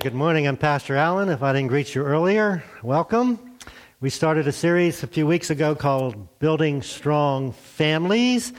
good 0.00 0.14
morning. 0.14 0.48
I'm 0.48 0.56
Pastor 0.56 0.96
Allen. 0.96 1.28
If 1.28 1.42
I 1.42 1.52
didn't 1.52 1.68
greet 1.68 1.94
you 1.94 2.02
earlier, 2.02 2.64
welcome. 2.82 3.58
We 4.00 4.08
started 4.08 4.48
a 4.48 4.52
series 4.52 5.02
a 5.02 5.06
few 5.06 5.26
weeks 5.26 5.50
ago 5.50 5.74
called 5.74 6.38
Building 6.38 6.80
Strong 6.80 7.52
Families. 7.52 8.54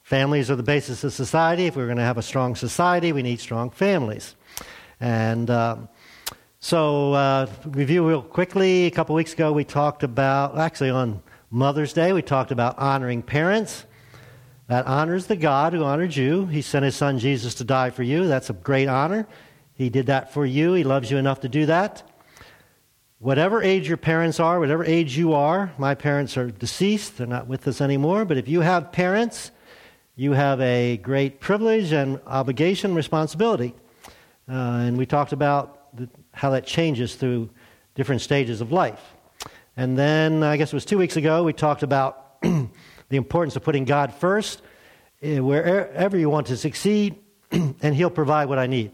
Families 0.00 0.50
are 0.50 0.56
the 0.56 0.62
basis 0.62 1.04
of 1.04 1.12
society. 1.12 1.66
If 1.66 1.76
we're 1.76 1.84
going 1.84 1.98
to 1.98 2.04
have 2.04 2.16
a 2.16 2.22
strong 2.22 2.56
society, 2.56 3.12
we 3.12 3.20
need 3.20 3.38
strong 3.38 3.68
families. 3.68 4.34
And 4.98 5.50
uh, 5.50 5.76
so, 6.58 7.12
uh, 7.12 7.48
review 7.66 8.08
real 8.08 8.22
quickly. 8.22 8.86
A 8.86 8.90
couple 8.90 9.14
weeks 9.14 9.34
ago, 9.34 9.52
we 9.52 9.64
talked 9.64 10.02
about, 10.02 10.56
actually, 10.56 10.88
on 10.88 11.22
Mother's 11.50 11.92
Day, 11.92 12.14
we 12.14 12.22
talked 12.22 12.50
about 12.50 12.78
honoring 12.78 13.20
parents. 13.20 13.84
That 14.68 14.86
honors 14.86 15.26
the 15.26 15.36
God 15.36 15.74
who 15.74 15.84
honored 15.84 16.16
you. 16.16 16.46
He 16.46 16.62
sent 16.62 16.86
his 16.86 16.96
son 16.96 17.18
Jesus 17.18 17.54
to 17.56 17.64
die 17.64 17.90
for 17.90 18.02
you. 18.02 18.26
That's 18.26 18.48
a 18.48 18.54
great 18.54 18.88
honor. 18.88 19.26
He 19.78 19.90
did 19.90 20.06
that 20.06 20.34
for 20.34 20.44
you. 20.44 20.72
He 20.74 20.82
loves 20.82 21.08
you 21.08 21.18
enough 21.18 21.40
to 21.42 21.48
do 21.48 21.66
that. 21.66 22.02
Whatever 23.20 23.62
age 23.62 23.86
your 23.86 23.96
parents 23.96 24.40
are, 24.40 24.58
whatever 24.58 24.84
age 24.84 25.16
you 25.16 25.34
are, 25.34 25.72
my 25.78 25.94
parents 25.94 26.36
are 26.36 26.50
deceased. 26.50 27.18
They're 27.18 27.28
not 27.28 27.46
with 27.46 27.66
us 27.68 27.80
anymore. 27.80 28.24
But 28.24 28.38
if 28.38 28.48
you 28.48 28.60
have 28.60 28.90
parents, 28.90 29.52
you 30.16 30.32
have 30.32 30.60
a 30.60 30.96
great 30.96 31.38
privilege 31.38 31.92
and 31.92 32.20
obligation, 32.26 32.96
responsibility. 32.96 33.72
Uh, 34.48 34.82
and 34.82 34.98
we 34.98 35.06
talked 35.06 35.32
about 35.32 35.96
the, 35.96 36.08
how 36.32 36.50
that 36.50 36.66
changes 36.66 37.14
through 37.14 37.48
different 37.94 38.20
stages 38.20 38.60
of 38.60 38.72
life. 38.72 39.14
And 39.76 39.96
then, 39.96 40.42
I 40.42 40.56
guess 40.56 40.72
it 40.72 40.76
was 40.76 40.84
two 40.84 40.98
weeks 40.98 41.16
ago, 41.16 41.44
we 41.44 41.52
talked 41.52 41.84
about 41.84 42.40
the 42.42 42.68
importance 43.10 43.54
of 43.54 43.62
putting 43.62 43.84
God 43.84 44.12
first 44.12 44.60
eh, 45.22 45.38
wherever 45.38 46.18
you 46.18 46.28
want 46.28 46.48
to 46.48 46.56
succeed, 46.56 47.14
and 47.52 47.94
He'll 47.94 48.10
provide 48.10 48.48
what 48.48 48.58
I 48.58 48.66
need. 48.66 48.90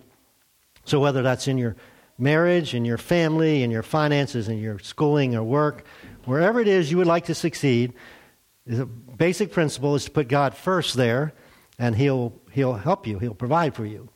So, 0.85 1.01
whether 1.01 1.23
that's 1.23 1.49
in 1.49 1.59
your 1.59 1.77
marriage, 2.19 2.75
in 2.75 2.85
your 2.85 2.99
family, 2.99 3.63
in 3.63 3.71
your 3.71 3.83
finances, 3.83 4.49
in 4.49 4.59
your 4.59 4.79
schooling 4.79 5.35
or 5.35 5.43
work, 5.43 5.85
wherever 6.25 6.61
it 6.61 6.69
is 6.69 6.91
you 6.91 6.99
would 6.99 7.07
like 7.07 7.27
to 7.27 7.35
succeed, 7.35 7.93
the 8.67 8.87
basic 8.87 9.53
principle 9.53 9.95
is 9.95 10.05
to 10.05 10.11
put 10.11 10.29
God 10.29 10.55
first 10.55 10.95
there, 10.95 11.33
and 11.79 11.97
He'll, 11.97 12.33
he'll 12.53 12.75
help 12.75 13.07
you, 13.07 13.19
He'll 13.19 13.35
provide 13.35 13.75
for 13.75 13.85
you. 13.85 14.09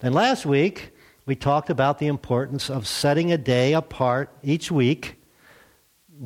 Then 0.00 0.12
last 0.12 0.46
week, 0.46 0.92
we 1.26 1.36
talked 1.36 1.70
about 1.70 1.98
the 1.98 2.08
importance 2.08 2.68
of 2.68 2.86
setting 2.86 3.30
a 3.30 3.38
day 3.38 3.74
apart 3.74 4.30
each 4.42 4.70
week 4.70 5.16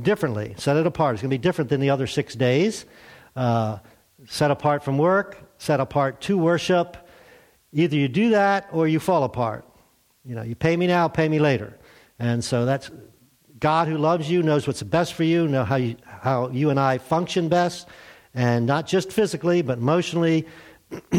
differently. 0.00 0.54
Set 0.56 0.76
it 0.76 0.86
apart. 0.86 1.14
It's 1.14 1.22
going 1.22 1.30
to 1.30 1.34
be 1.34 1.42
different 1.42 1.70
than 1.70 1.80
the 1.80 1.90
other 1.90 2.06
six 2.06 2.34
days. 2.34 2.86
Uh, 3.34 3.78
set 4.26 4.50
apart 4.50 4.82
from 4.82 4.96
work, 4.96 5.38
set 5.58 5.80
apart 5.80 6.22
to 6.22 6.38
worship. 6.38 6.96
Either 7.72 7.96
you 7.96 8.08
do 8.08 8.30
that 8.30 8.68
or 8.72 8.88
you 8.88 8.98
fall 8.98 9.24
apart. 9.24 9.66
You 10.26 10.34
know, 10.34 10.42
you 10.42 10.56
pay 10.56 10.76
me 10.76 10.88
now, 10.88 11.06
pay 11.06 11.28
me 11.28 11.38
later. 11.38 11.78
And 12.18 12.42
so 12.42 12.64
that's 12.64 12.90
God 13.60 13.86
who 13.86 13.96
loves 13.96 14.28
you, 14.28 14.42
knows 14.42 14.66
what's 14.66 14.82
best 14.82 15.14
for 15.14 15.22
you, 15.22 15.46
know 15.46 15.64
how 15.64 15.76
you, 15.76 15.96
how 16.04 16.48
you 16.48 16.70
and 16.70 16.80
I 16.80 16.98
function 16.98 17.48
best, 17.48 17.86
and 18.34 18.66
not 18.66 18.88
just 18.88 19.12
physically, 19.12 19.62
but 19.62 19.78
emotionally 19.78 20.46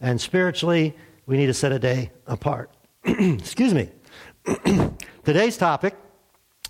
and 0.00 0.20
spiritually. 0.20 0.96
We 1.26 1.36
need 1.36 1.46
to 1.46 1.54
set 1.54 1.72
a 1.72 1.78
day 1.78 2.10
apart. 2.26 2.70
Excuse 3.04 3.74
me. 3.74 3.90
Today's 5.24 5.58
topic 5.58 5.94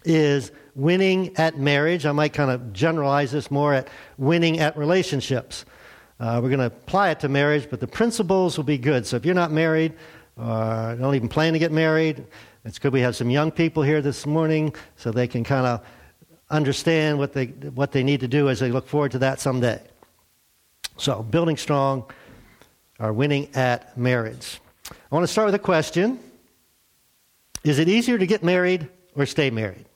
is 0.04 0.50
winning 0.74 1.36
at 1.36 1.58
marriage. 1.58 2.06
I 2.06 2.12
might 2.12 2.32
kind 2.32 2.50
of 2.50 2.72
generalize 2.72 3.30
this 3.30 3.52
more 3.52 3.72
at 3.72 3.88
winning 4.18 4.58
at 4.58 4.76
relationships. 4.76 5.64
Uh, 6.18 6.40
we're 6.42 6.50
going 6.50 6.60
to 6.60 6.66
apply 6.66 7.10
it 7.10 7.20
to 7.20 7.28
marriage, 7.28 7.68
but 7.70 7.80
the 7.80 7.86
principles 7.86 8.56
will 8.56 8.64
be 8.64 8.78
good. 8.78 9.06
So 9.06 9.16
if 9.16 9.24
you're 9.24 9.34
not 9.34 9.52
married, 9.52 9.94
uh, 10.38 10.94
don't 10.94 11.14
even 11.14 11.28
plan 11.28 11.52
to 11.52 11.58
get 11.58 11.72
married. 11.72 12.24
It's 12.64 12.78
good 12.78 12.92
we 12.92 13.00
have 13.00 13.16
some 13.16 13.30
young 13.30 13.50
people 13.50 13.82
here 13.82 14.00
this 14.00 14.24
morning 14.24 14.74
so 14.96 15.10
they 15.10 15.26
can 15.26 15.44
kind 15.44 15.66
of 15.66 15.84
understand 16.50 17.18
what 17.18 17.32
they, 17.32 17.46
what 17.46 17.92
they 17.92 18.02
need 18.02 18.20
to 18.20 18.28
do 18.28 18.48
as 18.48 18.60
they 18.60 18.70
look 18.70 18.86
forward 18.86 19.12
to 19.12 19.18
that 19.18 19.40
someday. 19.40 19.80
So, 20.96 21.22
building 21.22 21.56
strong 21.56 22.04
or 22.98 23.12
winning 23.12 23.48
at 23.54 23.96
marriage. 23.98 24.60
I 24.90 25.14
want 25.14 25.24
to 25.24 25.32
start 25.32 25.46
with 25.46 25.54
a 25.54 25.58
question 25.58 26.18
Is 27.64 27.78
it 27.78 27.88
easier 27.88 28.18
to 28.18 28.26
get 28.26 28.42
married 28.42 28.88
or 29.16 29.26
stay 29.26 29.50
married? 29.50 29.86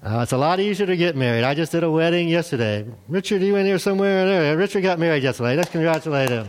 Uh, 0.00 0.20
it's 0.22 0.30
a 0.30 0.38
lot 0.38 0.60
easier 0.60 0.86
to 0.86 0.96
get 0.96 1.16
married. 1.16 1.42
I 1.42 1.54
just 1.54 1.72
did 1.72 1.82
a 1.82 1.90
wedding 1.90 2.28
yesterday. 2.28 2.86
Richard, 3.08 3.42
you 3.42 3.56
in 3.56 3.66
here 3.66 3.78
somewhere? 3.78 4.24
There. 4.26 4.56
Richard 4.56 4.82
got 4.82 5.00
married 5.00 5.24
yesterday. 5.24 5.56
Let's 5.56 5.70
congratulate 5.70 6.28
him. 6.28 6.48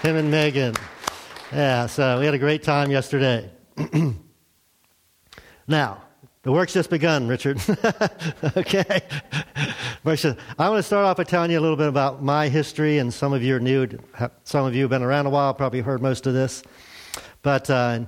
Him 0.00 0.16
and 0.16 0.30
Megan. 0.30 0.74
Yeah, 1.52 1.86
so 1.86 2.18
we 2.18 2.24
had 2.24 2.32
a 2.32 2.38
great 2.38 2.62
time 2.62 2.90
yesterday. 2.90 3.50
now, 5.68 6.02
the 6.42 6.52
work's 6.52 6.72
just 6.72 6.88
begun, 6.88 7.28
Richard. 7.28 7.60
okay. 8.56 9.02
I 10.06 10.70
want 10.70 10.78
to 10.78 10.82
start 10.82 11.04
off 11.04 11.18
by 11.18 11.24
telling 11.24 11.50
you 11.50 11.58
a 11.58 11.60
little 11.60 11.76
bit 11.76 11.88
about 11.88 12.22
my 12.22 12.48
history, 12.48 12.96
and 12.96 13.12
some 13.12 13.34
of 13.34 13.42
you 13.42 13.56
are 13.56 13.60
new. 13.60 13.88
Some 14.44 14.64
of 14.64 14.74
you 14.74 14.82
have 14.84 14.90
been 14.90 15.02
around 15.02 15.26
a 15.26 15.30
while, 15.30 15.52
probably 15.52 15.82
heard 15.82 16.00
most 16.00 16.26
of 16.26 16.32
this. 16.32 16.62
But 17.42 17.68
uh, 17.68 18.00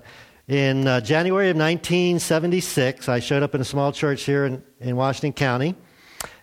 in 0.52 0.86
uh, 0.86 1.00
January 1.00 1.48
of 1.48 1.56
1976, 1.56 3.08
I 3.08 3.20
showed 3.20 3.42
up 3.42 3.54
in 3.54 3.62
a 3.62 3.64
small 3.64 3.90
church 3.90 4.24
here 4.24 4.44
in, 4.44 4.62
in 4.80 4.96
Washington 4.96 5.32
County, 5.32 5.74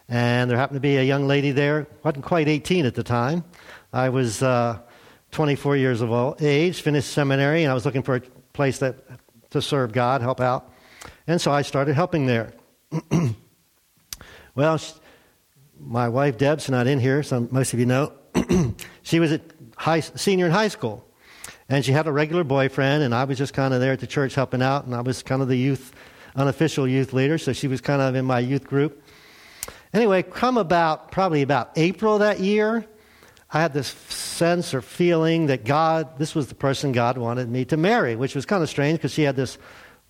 and 0.08 0.50
there 0.50 0.58
happened 0.58 0.78
to 0.78 0.81
be 0.81 0.97
a 0.97 1.03
young 1.03 1.28
lady 1.28 1.52
there, 1.52 1.86
wasn't 2.03 2.25
quite 2.25 2.47
18 2.47 2.88
at 2.88 2.96
the 2.96 3.03
time. 3.03 3.44
I 3.94 4.09
was 4.09 4.42
uh, 4.42 4.80
24 5.30 5.78
years 5.78 6.02
of 6.02 6.42
age, 6.42 6.81
finished 6.81 7.12
seminary, 7.12 7.62
and 7.62 7.70
I 7.70 7.75
was 7.75 7.86
looking 7.86 8.02
for 8.02 8.16
a 8.16 8.22
place 8.52 8.80
that, 8.80 8.96
to 9.52 9.62
serve 9.62 9.92
God, 9.92 10.22
help 10.22 10.41
out. 10.41 10.74
And 11.28 11.40
so 11.40 11.52
I 11.52 11.62
started 11.62 11.94
helping 11.94 12.26
there. 12.26 12.52
well, 14.56 14.80
she, 14.80 14.91
my 15.80 16.09
wife 16.09 16.36
Deb's 16.40 16.68
not 16.68 16.88
in 16.88 17.00
here, 17.00 17.22
so 17.22 17.47
most 17.52 17.74
of 17.74 17.80
you 17.80 17.86
know. 17.86 18.14
she 19.03 19.20
was 19.20 19.34
a 19.34 19.41
high, 19.78 20.00
senior 20.00 20.47
in 20.47 20.52
high 20.52 20.70
school. 20.70 21.09
And 21.69 21.85
she 21.85 21.91
had 21.91 22.07
a 22.07 22.12
regular 22.12 22.44
boyfriend, 22.44 23.03
and 23.03 23.13
I 23.13 23.24
was 23.25 23.38
just 23.38 23.53
kind 23.53 23.74
of 23.74 23.80
there 23.80 23.94
at 23.94 24.00
the 24.00 24.07
church 24.07 24.34
helping 24.34 24.62
out, 24.62 24.85
and 24.85 24.96
I 24.96 25.02
was 25.02 25.22
kind 25.22 25.41
of 25.41 25.47
the 25.47 25.56
youth, 25.56 25.94
unofficial 26.35 26.88
youth 26.88 27.13
leader, 27.13 27.38
so 27.38 27.53
she 27.53 27.68
was 27.68 27.80
kind 27.80 28.02
of 28.02 28.16
in 28.16 28.25
my 28.25 28.40
youth 28.40 28.66
group. 28.66 29.03
Anyway, 29.94 30.24
come 30.24 30.58
about 30.58 31.12
probably 31.12 31.44
about 31.44 31.72
April 31.75 32.19
that 32.19 32.40
year, 32.40 32.85
I 33.52 33.62
had 33.62 33.74
this 33.74 33.88
sense 33.88 34.74
or 34.74 34.81
feeling 34.81 35.47
that 35.47 35.66
God, 35.66 36.19
this 36.19 36.35
was 36.35 36.47
the 36.47 36.56
person 36.56 36.91
God 36.91 37.18
wanted 37.18 37.50
me 37.50 37.66
to 37.66 37.78
marry, 37.78 38.16
which 38.16 38.35
was 38.35 38.46
kind 38.46 38.62
of 38.62 38.69
strange 38.69 39.00
because 39.00 39.13
she 39.13 39.24
had 39.24 39.35
this 39.35 39.58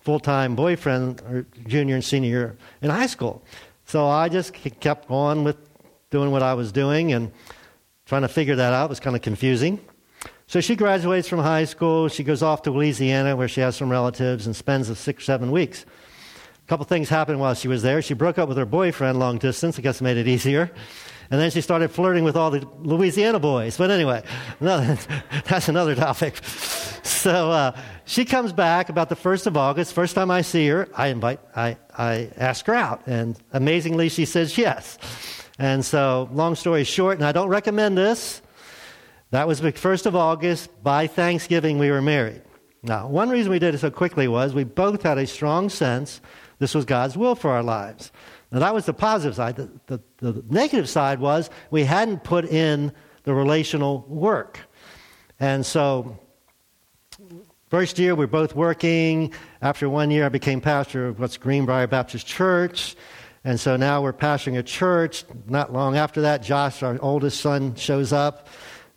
full 0.00 0.20
time 0.20 0.56
boyfriend, 0.56 1.20
or 1.22 1.46
junior 1.66 1.94
and 1.94 2.04
senior 2.04 2.56
in 2.82 2.90
high 2.90 3.06
school. 3.06 3.42
So 3.86 4.06
I 4.06 4.28
just 4.28 4.52
kept 4.52 5.10
on 5.10 5.44
with 5.44 5.56
doing 6.10 6.30
what 6.30 6.42
I 6.42 6.54
was 6.54 6.72
doing 6.72 7.12
and 7.12 7.32
trying 8.06 8.22
to 8.22 8.28
figure 8.28 8.56
that 8.56 8.72
out. 8.72 8.88
Was 8.88 9.00
kind 9.00 9.16
of 9.16 9.22
confusing. 9.22 9.80
So 10.50 10.60
she 10.60 10.74
graduates 10.74 11.28
from 11.28 11.38
high 11.38 11.64
school. 11.64 12.08
She 12.08 12.24
goes 12.24 12.42
off 12.42 12.62
to 12.62 12.72
Louisiana 12.72 13.36
where 13.36 13.46
she 13.46 13.60
has 13.60 13.76
some 13.76 13.88
relatives 13.88 14.46
and 14.46 14.56
spends 14.56 14.98
six, 14.98 15.24
seven 15.24 15.52
weeks. 15.52 15.84
A 15.84 16.66
couple 16.66 16.84
things 16.86 17.08
happened 17.08 17.38
while 17.38 17.54
she 17.54 17.68
was 17.68 17.82
there. 17.82 18.02
She 18.02 18.14
broke 18.14 18.36
up 18.36 18.48
with 18.48 18.58
her 18.58 18.66
boyfriend 18.66 19.20
long 19.20 19.38
distance. 19.38 19.78
I 19.78 19.82
guess 19.82 20.00
it 20.00 20.02
made 20.02 20.16
it 20.16 20.26
easier. 20.36 20.72
And 21.30 21.40
then 21.40 21.52
she 21.52 21.60
started 21.60 21.92
flirting 21.92 22.24
with 22.24 22.34
all 22.34 22.50
the 22.50 22.66
Louisiana 22.80 23.38
boys. 23.38 23.76
But 23.76 23.92
anyway, 23.92 24.24
that's 24.60 25.68
another 25.68 25.94
topic. 25.94 26.44
So 27.04 27.52
uh, 27.52 27.80
she 28.04 28.24
comes 28.24 28.52
back 28.52 28.88
about 28.88 29.08
the 29.08 29.14
1st 29.14 29.46
of 29.46 29.56
August. 29.56 29.92
First 29.92 30.16
time 30.16 30.32
I 30.32 30.40
see 30.40 30.66
her, 30.66 30.88
I 30.96 31.06
invite, 31.10 31.38
I, 31.54 31.76
I 31.96 32.28
ask 32.36 32.66
her 32.66 32.74
out. 32.74 33.02
And 33.06 33.38
amazingly, 33.52 34.08
she 34.08 34.24
says 34.24 34.58
yes. 34.58 34.98
And 35.60 35.84
so, 35.84 36.28
long 36.32 36.56
story 36.56 36.82
short, 36.82 37.18
and 37.18 37.24
I 37.24 37.30
don't 37.30 37.50
recommend 37.50 37.96
this, 37.96 38.42
that 39.30 39.46
was 39.46 39.60
the 39.60 39.72
1st 39.72 40.06
of 40.06 40.16
August. 40.16 40.82
By 40.82 41.06
Thanksgiving, 41.06 41.78
we 41.78 41.90
were 41.90 42.02
married. 42.02 42.42
Now, 42.82 43.08
one 43.08 43.28
reason 43.28 43.50
we 43.50 43.58
did 43.58 43.74
it 43.74 43.78
so 43.78 43.90
quickly 43.90 44.26
was 44.26 44.54
we 44.54 44.64
both 44.64 45.02
had 45.02 45.18
a 45.18 45.26
strong 45.26 45.68
sense 45.68 46.20
this 46.60 46.74
was 46.74 46.84
God's 46.84 47.16
will 47.16 47.34
for 47.34 47.50
our 47.50 47.62
lives. 47.62 48.12
Now, 48.52 48.60
that 48.60 48.74
was 48.74 48.84
the 48.84 48.92
positive 48.92 49.34
side. 49.34 49.56
The, 49.56 49.70
the, 49.86 50.00
the, 50.18 50.44
negative 50.50 50.88
side 50.88 51.18
was 51.18 51.48
we 51.70 51.84
hadn't 51.84 52.22
put 52.22 52.44
in 52.44 52.92
the 53.24 53.32
relational 53.32 54.04
work. 54.06 54.60
And 55.40 55.64
so, 55.64 56.18
first 57.70 57.98
year, 57.98 58.14
we 58.14 58.24
were 58.24 58.30
both 58.30 58.54
working. 58.54 59.32
After 59.62 59.88
one 59.88 60.10
year, 60.10 60.26
I 60.26 60.28
became 60.28 60.60
pastor 60.60 61.08
of 61.08 61.18
what's 61.18 61.38
Greenbrier 61.38 61.86
Baptist 61.86 62.26
Church. 62.26 62.94
And 63.42 63.58
so 63.58 63.76
now 63.76 64.02
we're 64.02 64.12
pastoring 64.12 64.58
a 64.58 64.62
church. 64.62 65.24
Not 65.46 65.72
long 65.72 65.96
after 65.96 66.20
that, 66.22 66.42
Josh, 66.42 66.82
our 66.82 66.98
oldest 67.00 67.40
son, 67.40 67.74
shows 67.74 68.12
up. 68.12 68.48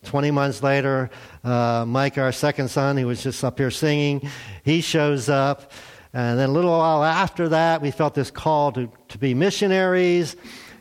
20 0.04 0.32
months 0.32 0.62
later, 0.62 1.10
uh, 1.44 1.86
Mike, 1.88 2.18
our 2.18 2.32
second 2.32 2.70
son, 2.70 2.98
who 2.98 3.08
was 3.08 3.24
just 3.24 3.44
up 3.44 3.58
here 3.58 3.72
singing, 3.72 4.30
he 4.64 4.82
shows 4.82 5.30
up. 5.30 5.72
And 6.14 6.38
then 6.38 6.50
a 6.50 6.52
little 6.52 6.72
while 6.72 7.04
after 7.04 7.50
that, 7.50 7.82
we 7.82 7.90
felt 7.90 8.14
this 8.14 8.30
call 8.30 8.72
to, 8.74 8.90
to 9.10 9.18
be 9.18 9.34
missionaries. 9.34 10.36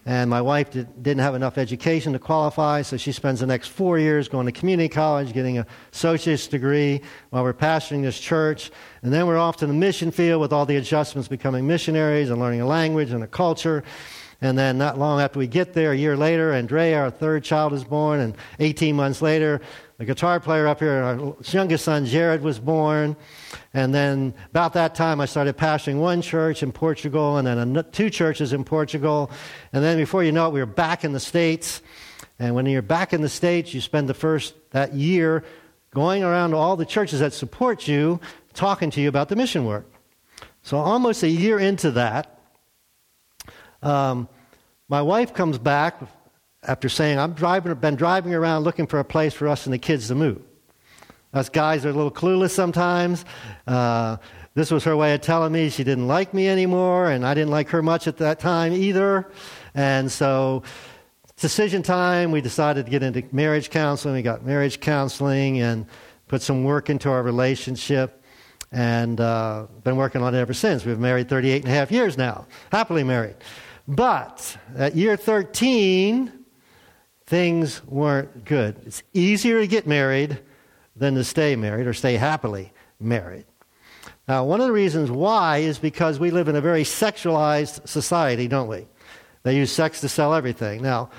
And 0.05 0.29
my 0.29 0.43
wife 0.43 0.71
did, 0.71 1.03
didn't 1.03 1.21
have 1.21 1.37
enough 1.37 1.57
education 1.59 2.13
to 2.13 2.19
qualify, 2.19 2.83
so 2.83 2.97
she 2.97 3.13
spends 3.13 3.39
the 3.39 3.47
next 3.47 3.69
four 3.69 4.01
years 4.01 4.29
going 4.29 4.47
to 4.47 4.53
community 4.53 4.89
college, 4.89 5.33
getting 5.33 5.59
a 5.59 5.67
associate's 5.93 6.49
degree 6.49 7.01
while 7.31 7.45
we're 7.45 7.55
pastoring 7.55 8.03
this 8.03 8.19
church. 8.19 8.73
And 9.03 9.13
then 9.13 9.29
we're 9.29 9.39
off 9.39 9.59
to 9.59 9.67
the 9.67 9.73
mission 9.73 10.11
field 10.11 10.41
with 10.41 10.53
all 10.53 10.67
the 10.67 10.77
adjustments 10.77 11.29
becoming 11.29 11.69
missionaries 11.69 12.31
and 12.31 12.41
learning 12.41 12.63
a 12.63 12.67
language 12.67 13.13
and 13.13 13.23
a 13.23 13.29
culture. 13.29 13.85
And 14.43 14.59
then 14.59 14.77
not 14.77 14.99
long 14.99 15.21
after 15.21 15.39
we 15.39 15.47
get 15.47 15.73
there, 15.73 15.93
a 15.93 15.97
year 15.97 16.17
later, 16.17 16.53
Andrea, 16.53 17.01
our 17.01 17.11
third 17.11 17.45
child, 17.45 17.73
is 17.73 17.85
born. 17.85 18.19
And 18.19 18.37
18 18.59 18.97
months 18.97 19.23
later, 19.23 19.61
the 19.99 20.05
guitar 20.05 20.41
player 20.41 20.67
up 20.67 20.81
here, 20.81 21.01
our 21.01 21.37
youngest 21.45 21.85
son, 21.85 22.07
Jared, 22.07 22.43
was 22.43 22.59
born. 22.59 23.15
And 23.73 23.95
then 23.95 24.35
about 24.51 24.73
that 24.73 24.97
time, 24.97 25.21
I 25.21 25.27
started 25.27 25.57
pastoring 25.57 26.01
one 26.01 26.23
church 26.23 26.65
in 26.65 26.73
Portugal 26.73 27.37
and 27.37 27.47
then 27.47 27.85
two 27.93 28.11
churches 28.11 28.53
in 28.53 28.65
Portugal. 28.65 29.31
And 29.73 29.85
then 29.85 29.97
before 29.97 30.25
you 30.25 30.33
know 30.33 30.49
it, 30.49 30.53
we 30.53 30.59
were 30.59 30.67
back 30.67 31.05
in 31.05 31.13
the 31.13 31.21
States. 31.21 31.81
And 32.41 32.57
when 32.57 32.67
you're 32.67 32.83
back 32.83 33.13
in 33.13 33.21
the 33.21 33.29
States, 33.29 33.73
you 33.73 33.81
spend 33.81 34.09
the 34.09 34.15
first, 34.15 34.55
that 34.73 34.93
year, 34.93 35.45
going 35.95 36.25
around 36.25 36.51
to 36.51 36.57
all 36.57 36.77
the 36.77 36.85
churches 36.85 37.21
that 37.21 37.33
support 37.33 37.87
you, 37.87 38.19
talking 38.55 38.91
to 38.91 39.01
you 39.01 39.09
about 39.09 39.29
the 39.29 39.37
mission 39.37 39.65
work. 39.67 39.87
So 40.63 40.79
almost 40.79 41.23
a 41.23 41.29
year 41.29 41.61
into 41.61 41.93
that, 41.93 42.32
um, 43.83 44.29
my 44.89 45.03
wife 45.03 45.35
comes 45.35 45.59
back 45.59 46.01
after 46.63 46.89
saying, 46.89 47.19
I've 47.19 47.35
driving, 47.35 47.75
been 47.75 47.97
driving 47.97 48.35
around 48.35 48.63
looking 48.63 48.87
for 48.87 48.99
a 48.99 49.05
place 49.05 49.35
for 49.35 49.49
us 49.49 49.67
and 49.67 49.73
the 49.73 49.79
kids 49.79 50.09
to 50.09 50.15
move. 50.15 50.43
Us 51.35 51.49
guys 51.49 51.85
are 51.87 51.91
a 51.91 51.93
little 51.93 52.11
clueless 52.11 52.51
sometimes. 52.51 53.25
Uh, 53.67 54.19
this 54.55 54.71
was 54.71 54.85
her 54.85 54.95
way 54.95 55.15
of 55.15 55.23
telling 55.23 55.53
me 55.53 55.71
she 55.71 55.83
didn't 55.83 56.07
like 56.07 56.35
me 56.35 56.47
anymore, 56.47 57.11
and 57.11 57.27
I 57.27 57.33
didn't 57.33 57.51
like 57.51 57.71
her 57.71 57.83
much 57.83 58.07
at 58.07 58.19
that 58.19 58.39
time 58.39 58.75
either. 58.75 59.31
And 59.75 60.13
so, 60.13 60.63
decision 61.37 61.83
time, 61.83 62.33
we 62.33 62.43
decided 62.43 62.85
to 62.85 62.91
get 62.91 63.03
into 63.03 63.25
marriage 63.33 63.71
counseling. 63.71 64.15
We 64.15 64.23
got 64.23 64.45
marriage 64.45 64.79
counseling 64.81 65.61
and 65.61 65.87
put 66.29 66.43
some 66.43 66.65
work 66.65 66.91
into 66.91 67.09
our 67.11 67.23
relationship, 67.23 68.23
and 68.71 69.19
uh, 69.19 69.69
been 69.85 69.97
working 69.97 70.23
on 70.23 70.35
it 70.35 70.39
ever 70.39 70.53
since. 70.53 70.85
We've 70.85 70.97
been 70.97 71.03
married 71.03 71.31
38 71.31 71.63
and 71.63 71.73
a 71.73 71.75
half 71.75 71.91
years 71.91 72.19
now, 72.19 72.47
happily 72.71 73.05
married. 73.05 73.37
But 73.89 74.57
at 74.77 74.95
year 74.95 75.17
13, 75.17 76.33
things 77.27 77.85
weren't 77.87 78.45
good. 78.45 78.77
It's 78.87 79.03
easier 79.13 79.61
to 79.61 79.67
get 79.67 79.87
married 79.87 80.39
than 80.95 81.15
to 81.15 81.25
stay 81.25 81.57
married 81.57 81.87
or 81.87 81.95
stay 81.95 82.17
happily 82.17 82.73
married. 83.01 83.47
Now, 84.29 84.45
one 84.45 84.61
of 84.61 84.67
the 84.67 84.73
reasons 84.73 85.11
why 85.11 85.59
is 85.59 85.79
because 85.79 86.21
we 86.21 86.31
live 86.31 86.49
in 86.49 86.57
a 86.57 86.61
very 86.61 86.85
sexualized 86.85 87.89
society, 87.89 88.49
don't 88.49 88.69
we? 88.69 88.87
They 89.43 89.57
use 89.57 89.73
sex 89.73 90.01
to 90.03 90.09
sell 90.09 90.35
everything. 90.35 90.83
Now, 90.83 91.11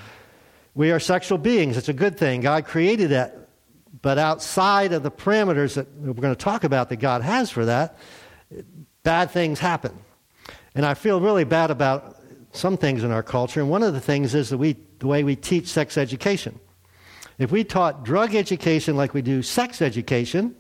we 0.74 0.92
are 0.92 1.00
sexual 1.00 1.38
beings. 1.38 1.78
It's 1.78 1.90
a 1.90 1.94
good 1.94 2.18
thing. 2.18 2.42
God 2.42 2.66
created 2.66 3.10
that. 3.12 3.50
But 4.02 4.18
outside 4.18 4.94
of 4.94 5.04
the 5.04 5.12
parameters 5.12 5.76
that 5.76 5.92
we're 5.96 6.14
going 6.14 6.36
to 6.36 6.44
talk 6.44 6.64
about 6.64 6.90
that 6.90 6.98
God 6.98 7.22
has 7.22 7.50
for 7.50 7.66
that, 7.66 7.98
bad 9.04 9.32
things 9.32 9.60
happen. 9.60 9.98
And 10.76 10.86
I 10.86 10.94
feel 10.94 11.22
really 11.22 11.44
bad 11.44 11.72
about 11.72 12.13
some 12.54 12.78
things 12.78 13.04
in 13.04 13.12
our 13.12 13.24
culture. 13.24 13.60
And 13.60 13.70
one 13.70 13.84
of 13.84 13.94
the 13.94 14.00
things 14.00 14.34
is 14.34 14.50
that 14.50 14.58
we, 14.58 14.78
the 15.00 15.08
way 15.08 15.24
we 15.24 15.36
teach 15.36 15.68
sex 15.68 15.98
education. 15.98 16.60
If 17.40 17.52
we 17.52 17.64
taught 17.64 18.06
drug 18.06 18.36
education 18.36 18.96
like 18.96 19.14
we 19.14 19.22
do 19.22 19.42
sex 19.42 19.82
education, 19.82 20.56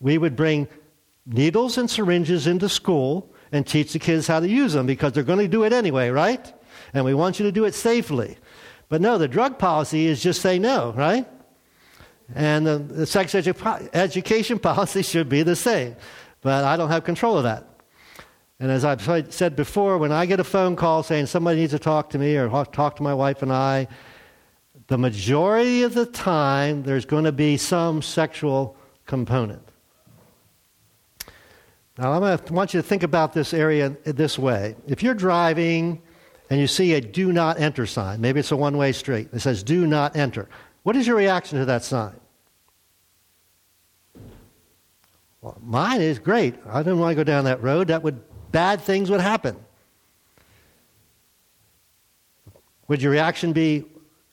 we 0.00 0.18
would 0.18 0.36
bring 0.36 0.68
needles 1.24 1.78
and 1.78 1.88
syringes 1.88 2.46
into 2.46 2.68
school 2.68 3.32
and 3.52 3.66
teach 3.66 3.92
the 3.92 3.98
kids 3.98 4.26
how 4.26 4.40
to 4.40 4.48
use 4.48 4.72
them 4.72 4.86
because 4.86 5.12
they're 5.12 5.22
going 5.22 5.38
to 5.38 5.48
do 5.48 5.62
it 5.62 5.72
anyway, 5.72 6.10
right? 6.10 6.52
And 6.92 7.04
we 7.04 7.14
want 7.14 7.38
you 7.38 7.46
to 7.46 7.52
do 7.52 7.64
it 7.64 7.74
safely. 7.74 8.36
But 8.88 9.00
no, 9.00 9.18
the 9.18 9.28
drug 9.28 9.58
policy 9.58 10.06
is 10.06 10.20
just 10.20 10.42
say 10.42 10.58
no, 10.58 10.92
right? 10.96 11.28
And 12.34 12.66
the, 12.66 12.78
the 12.78 13.06
sex 13.06 13.34
edu- 13.34 13.88
education 13.92 14.58
policy 14.70 15.02
should 15.02 15.28
be 15.28 15.44
the 15.44 15.56
same. 15.56 15.94
But 16.42 16.64
I 16.64 16.76
don't 16.76 16.90
have 16.90 17.04
control 17.04 17.36
of 17.36 17.44
that. 17.44 17.69
And 18.60 18.70
as 18.70 18.84
I've 18.84 19.02
said 19.32 19.56
before, 19.56 19.96
when 19.96 20.12
I 20.12 20.26
get 20.26 20.38
a 20.38 20.44
phone 20.44 20.76
call 20.76 21.02
saying 21.02 21.26
somebody 21.26 21.60
needs 21.60 21.72
to 21.72 21.78
talk 21.78 22.10
to 22.10 22.18
me 22.18 22.36
or 22.36 22.48
talk 22.66 22.96
to 22.96 23.02
my 23.02 23.14
wife 23.14 23.40
and 23.42 23.50
I, 23.50 23.88
the 24.86 24.98
majority 24.98 25.82
of 25.82 25.94
the 25.94 26.04
time 26.04 26.82
there's 26.82 27.06
going 27.06 27.24
to 27.24 27.32
be 27.32 27.56
some 27.56 28.02
sexual 28.02 28.76
component. 29.06 29.62
Now, 31.96 32.12
I'm 32.12 32.20
going 32.20 32.38
to 32.38 32.52
want 32.52 32.74
you 32.74 32.82
to 32.82 32.86
think 32.86 33.02
about 33.02 33.32
this 33.32 33.54
area 33.54 33.96
uh, 34.06 34.12
this 34.12 34.38
way. 34.38 34.76
If 34.86 35.02
you're 35.02 35.14
driving 35.14 36.02
and 36.50 36.60
you 36.60 36.66
see 36.66 36.94
a 36.94 37.00
do 37.00 37.32
not 37.32 37.58
enter 37.60 37.86
sign, 37.86 38.20
maybe 38.20 38.40
it's 38.40 38.52
a 38.52 38.56
one 38.56 38.76
way 38.76 38.92
street, 38.92 39.28
it 39.32 39.40
says 39.40 39.62
do 39.62 39.86
not 39.86 40.16
enter. 40.16 40.48
What 40.82 40.96
is 40.96 41.06
your 41.06 41.16
reaction 41.16 41.58
to 41.58 41.64
that 41.64 41.82
sign? 41.82 42.18
Well, 45.40 45.58
mine 45.62 46.02
is 46.02 46.18
great. 46.18 46.54
I 46.68 46.82
don't 46.82 46.98
want 46.98 47.12
to 47.12 47.14
go 47.16 47.24
down 47.24 47.44
that 47.44 47.62
road. 47.62 47.88
That 47.88 48.02
would 48.02 48.22
bad 48.52 48.80
things 48.80 49.10
would 49.10 49.20
happen. 49.20 49.56
Would 52.88 53.02
your 53.02 53.12
reaction 53.12 53.52
be, 53.52 53.84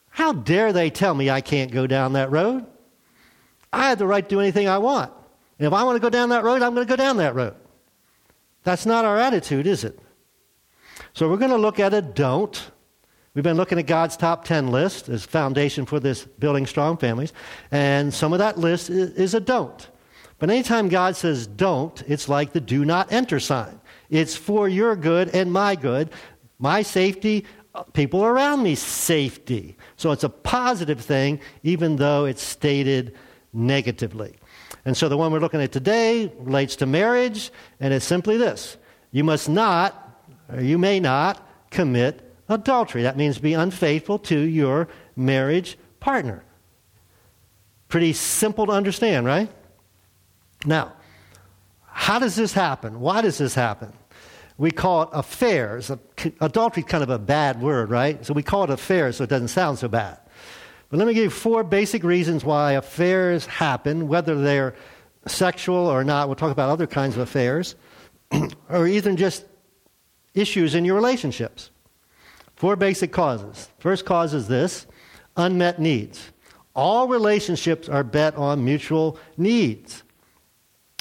How 0.10 0.34
dare 0.34 0.74
they 0.74 0.90
tell 0.90 1.14
me 1.14 1.30
I 1.30 1.42
can't 1.42 1.72
go 1.72 1.86
down 1.86 2.14
that 2.14 2.32
road? 2.32 2.66
I 3.72 3.90
have 3.90 4.00
the 4.00 4.08
right 4.08 4.28
to 4.28 4.36
do 4.36 4.40
anything 4.40 4.68
I 4.68 4.80
want. 4.80 5.12
And 5.60 5.68
if 5.68 5.74
I 5.74 5.84
want 5.84 5.96
to 5.96 6.00
go 6.00 6.10
down 6.10 6.30
that 6.30 6.44
road, 6.44 6.62
I'm 6.62 6.74
going 6.74 6.86
to 6.86 6.90
go 6.90 6.96
down 6.96 7.18
that 7.18 7.36
road. 7.36 7.56
That's 8.64 8.86
not 8.86 9.06
our 9.06 9.18
attitude, 9.18 9.68
is 9.68 9.84
it? 9.84 10.00
So 11.14 11.30
we're 11.30 11.38
going 11.38 11.52
to 11.52 11.58
look 11.58 11.80
at 11.80 11.94
a 11.94 12.02
don't. 12.02 12.72
We've 13.34 13.44
been 13.44 13.58
looking 13.58 13.78
at 13.78 13.86
God's 13.86 14.18
top 14.18 14.46
10 14.46 14.72
list 14.72 15.10
as 15.10 15.26
foundation 15.26 15.86
for 15.86 16.00
this 16.00 16.26
building 16.26 16.66
strong 16.66 16.98
families. 16.98 17.34
And 17.72 18.14
some 18.14 18.34
of 18.34 18.40
that 18.40 18.58
list 18.58 18.90
is 18.90 19.34
a 19.34 19.40
don't. 19.40 19.88
But 20.40 20.50
anytime 20.50 20.90
God 20.90 21.16
says 21.16 21.48
don't, 21.48 22.02
it's 22.08 22.30
like 22.30 22.54
the 22.54 22.60
do 22.60 22.86
not 22.86 23.12
enter 23.12 23.40
sign. 23.40 23.80
It's 24.10 24.36
for 24.36 24.68
your 24.68 24.96
good 24.96 25.30
and 25.30 25.52
my 25.52 25.76
good, 25.76 26.10
my 26.60 26.82
safety, 26.82 27.46
uh, 27.76 27.84
people 27.84 28.24
around 28.24 28.64
me 28.64 28.76
safety. 28.76 29.78
So 29.96 30.12
it's 30.12 30.24
a 30.24 30.30
positive 30.30 31.02
thing, 31.02 31.40
even 31.64 31.98
though 31.98 32.26
it's 32.26 32.42
stated 32.42 33.16
negatively. 33.54 34.36
And 34.86 34.96
so 34.96 35.10
the 35.10 35.18
one 35.18 35.32
we're 35.32 35.40
looking 35.40 35.62
at 35.62 35.72
today 35.72 36.32
relates 36.40 36.78
to 36.78 36.86
marriage, 36.86 37.52
and 37.80 37.94
it's 37.94 38.06
simply 38.06 38.38
this 38.38 38.78
you 39.12 39.24
must 39.24 39.50
not, 39.50 40.26
or 40.52 40.62
you 40.62 40.78
may 40.78 41.00
not, 41.00 41.48
commit 41.70 42.24
adultery. 42.50 43.04
That 43.04 43.18
means 43.18 43.38
be 43.38 43.54
unfaithful 43.54 44.20
to 44.20 44.40
your 44.40 44.88
marriage 45.16 45.78
partner. 46.00 46.44
Pretty 47.88 48.14
simple 48.14 48.66
to 48.66 48.72
understand, 48.72 49.26
right? 49.26 49.50
Now, 50.66 50.94
how 52.00 52.20
does 52.20 52.36
this 52.36 52.54
happen? 52.54 53.00
Why 53.00 53.24
does 53.24 53.40
this 53.40 53.56
happen? 53.56 53.92
We 54.56 54.70
call 54.70 55.02
it 55.02 55.10
affairs. 55.14 55.92
Adultery 56.40 56.84
is 56.84 56.88
kind 56.88 57.04
of 57.04 57.10
a 57.10 57.18
bad 57.18 57.60
word, 57.60 57.90
right? 57.90 58.24
So 58.24 58.36
we 58.36 58.44
call 58.44 58.64
it 58.66 58.70
affairs 58.70 59.18
so 59.18 59.24
it 59.24 59.32
doesn't 59.32 59.48
sound 59.48 59.80
so 59.80 59.88
bad. 59.88 60.20
But 60.90 61.00
let 61.00 61.08
me 61.08 61.16
give 61.16 61.24
you 61.24 61.30
four 61.32 61.64
basic 61.64 62.04
reasons 62.04 62.46
why 62.46 62.74
affairs 62.74 63.48
happen, 63.48 64.08
whether 64.08 64.40
they're 64.40 64.76
sexual 65.26 65.88
or 65.88 66.04
not. 66.04 66.28
We'll 66.28 66.36
talk 66.36 66.52
about 66.52 66.70
other 66.70 66.86
kinds 66.86 67.16
of 67.16 67.22
affairs, 67.22 67.76
or 68.70 68.88
even 68.88 69.18
just 69.18 69.46
issues 70.36 70.76
in 70.76 70.86
your 70.86 70.96
relationships. 70.96 71.72
Four 72.56 72.76
basic 72.76 73.12
causes. 73.12 73.70
First 73.80 74.06
cause 74.06 74.36
is 74.36 74.48
this 74.48 74.86
unmet 75.36 75.80
needs. 75.80 76.30
All 76.76 77.08
relationships 77.08 77.90
are 77.90 78.04
bet 78.04 78.36
on 78.36 78.64
mutual 78.64 79.18
needs. 79.36 80.04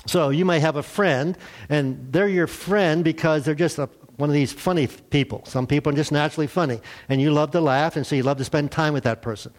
So 0.06 0.30
you 0.30 0.44
may 0.44 0.60
have 0.60 0.76
a 0.76 0.82
friend, 0.82 1.36
and 1.68 2.12
they're 2.12 2.28
your 2.28 2.46
friend 2.46 3.04
because 3.04 3.44
they're 3.44 3.54
just 3.54 3.78
a, 3.78 3.88
one 4.16 4.30
of 4.30 4.34
these 4.34 4.52
funny 4.52 4.86
people. 4.86 5.42
Some 5.46 5.66
people 5.66 5.92
are 5.92 5.96
just 5.96 6.12
naturally 6.12 6.46
funny, 6.46 6.80
and 7.08 7.20
you 7.20 7.32
love 7.32 7.50
to 7.52 7.60
laugh, 7.60 7.96
and 7.96 8.06
so 8.06 8.14
you 8.14 8.22
love 8.22 8.38
to 8.38 8.44
spend 8.44 8.70
time 8.70 8.92
with 8.92 9.04
that 9.04 9.22
person. 9.22 9.52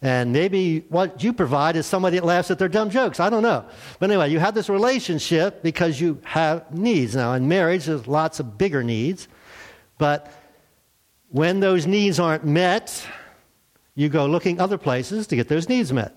And 0.00 0.32
maybe 0.32 0.80
what 0.90 1.24
you 1.24 1.32
provide 1.32 1.74
is 1.74 1.84
somebody 1.84 2.18
that 2.18 2.24
laughs 2.24 2.52
at 2.52 2.58
their 2.58 2.68
dumb 2.68 2.90
jokes. 2.90 3.18
I 3.18 3.30
don't 3.30 3.42
know. 3.42 3.64
But 3.98 4.10
anyway, 4.10 4.30
you 4.30 4.38
have 4.38 4.54
this 4.54 4.68
relationship 4.68 5.62
because 5.62 6.00
you 6.00 6.20
have 6.24 6.72
needs. 6.72 7.16
Now, 7.16 7.32
in 7.32 7.48
marriage, 7.48 7.86
there's 7.86 8.06
lots 8.06 8.38
of 8.38 8.56
bigger 8.56 8.84
needs. 8.84 9.26
But 9.98 10.32
when 11.30 11.58
those 11.58 11.86
needs 11.86 12.20
aren't 12.20 12.44
met, 12.44 13.04
you 13.96 14.08
go 14.08 14.26
looking 14.26 14.60
other 14.60 14.78
places 14.78 15.26
to 15.26 15.36
get 15.36 15.48
those 15.48 15.68
needs 15.68 15.92
met. 15.92 16.16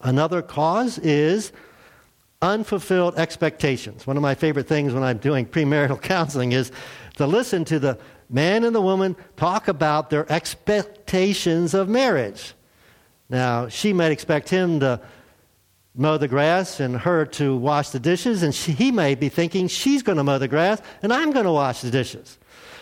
Another 0.00 0.40
cause 0.40 0.98
is 0.98 1.52
unfulfilled 2.42 3.18
expectations. 3.18 4.06
One 4.06 4.16
of 4.16 4.22
my 4.22 4.34
favorite 4.34 4.68
things 4.68 4.92
when 4.92 5.02
I'm 5.02 5.18
doing 5.18 5.46
premarital 5.46 6.02
counseling 6.02 6.52
is 6.52 6.70
to 7.16 7.26
listen 7.26 7.64
to 7.66 7.78
the 7.78 7.98
man 8.28 8.64
and 8.64 8.74
the 8.74 8.80
woman 8.80 9.16
talk 9.36 9.68
about 9.68 10.10
their 10.10 10.30
expectations 10.30 11.72
of 11.72 11.88
marriage. 11.88 12.54
Now, 13.28 13.68
she 13.68 13.92
might 13.92 14.12
expect 14.12 14.48
him 14.48 14.80
to 14.80 15.00
mow 15.94 16.18
the 16.18 16.28
grass 16.28 16.80
and 16.80 16.96
her 16.96 17.26
to 17.26 17.56
wash 17.56 17.90
the 17.90 18.00
dishes, 18.00 18.42
and 18.42 18.54
she, 18.54 18.72
he 18.72 18.90
may 18.90 19.14
be 19.14 19.28
thinking 19.28 19.68
she's 19.68 20.02
going 20.02 20.18
to 20.18 20.24
mow 20.24 20.38
the 20.38 20.48
grass 20.48 20.80
and 21.02 21.12
I'm 21.12 21.32
going 21.32 21.44
to 21.44 21.52
wash 21.52 21.82
the 21.82 21.90
dishes. 21.90 22.38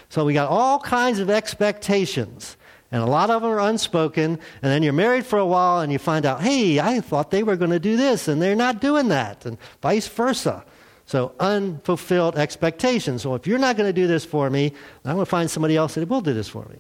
So 0.09 0.25
we 0.25 0.35
got 0.35 0.49
all 0.49 0.81
kinds 0.81 1.19
of 1.19 1.31
expectations, 1.31 2.57
and 2.93 3.03
a 3.03 3.07
lot 3.07 3.31
of 3.31 3.43
them 3.43 3.51
are 3.51 3.61
unspoken. 3.61 4.39
And 4.63 4.73
then 4.73 4.83
you're 4.83 4.93
married 4.93 5.25
for 5.25 5.39
a 5.39 5.47
while 5.47 5.81
and 5.81 5.93
you 5.93 5.99
find 5.99 6.27
out, 6.27 6.41
hey, 6.41 6.81
I 6.81 7.01
thought 7.01 7.31
they 7.31 7.43
were 7.43 7.57
going 7.57 7.71
to 7.71 7.79
do 7.79 7.97
this 7.97 8.29
and 8.29 8.41
they're 8.41 8.57
not 8.57 8.81
doing 8.81 9.09
that, 9.09 9.47
and 9.47 9.59
vice 9.81 10.09
versa. 10.09 10.65
So 11.07 11.33
unfulfilled 11.41 12.37
expectations. 12.37 13.23
So 13.23 13.35
if 13.35 13.47
you're 13.47 13.59
not 13.59 13.77
going 13.77 13.89
to 13.89 13.93
do 13.93 14.07
this 14.07 14.25
for 14.25 14.49
me, 14.49 14.73
I'm 15.05 15.15
going 15.15 15.27
to 15.27 15.31
find 15.31 15.51
somebody 15.51 15.77
else 15.77 15.95
that 15.95 16.09
will 16.09 16.21
do 16.21 16.33
this 16.33 16.49
for 16.49 16.65
me. 16.67 16.77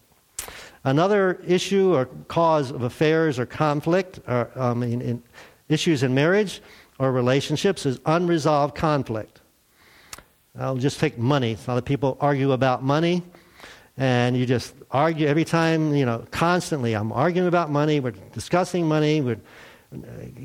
Another 0.84 1.40
issue 1.46 1.94
or 1.94 2.06
cause 2.28 2.70
of 2.70 2.82
affairs 2.82 3.38
or 3.38 3.46
conflict, 3.46 4.20
or 4.28 4.74
mean, 4.74 5.02
in 5.02 5.22
issues 5.68 6.02
in 6.02 6.14
marriage 6.14 6.62
or 6.98 7.12
relationships, 7.12 7.84
is 7.86 7.98
unresolved 8.06 8.74
conflict. 8.74 9.40
I'll 10.58 10.76
just 10.76 11.00
take 11.00 11.18
money. 11.18 11.56
A 11.66 11.70
lot 11.70 11.78
of 11.78 11.84
people 11.84 12.16
argue 12.20 12.52
about 12.52 12.82
money, 12.82 13.22
and 14.00 14.34
you 14.34 14.46
just 14.46 14.74
argue 14.90 15.26
every 15.26 15.44
time, 15.44 15.94
you 15.94 16.06
know, 16.06 16.24
constantly. 16.30 16.94
I'm 16.94 17.12
arguing 17.12 17.46
about 17.46 17.70
money. 17.70 18.00
We're 18.00 18.12
discussing 18.32 18.88
money. 18.88 19.20
We're 19.20 19.40
uh, 19.92 19.98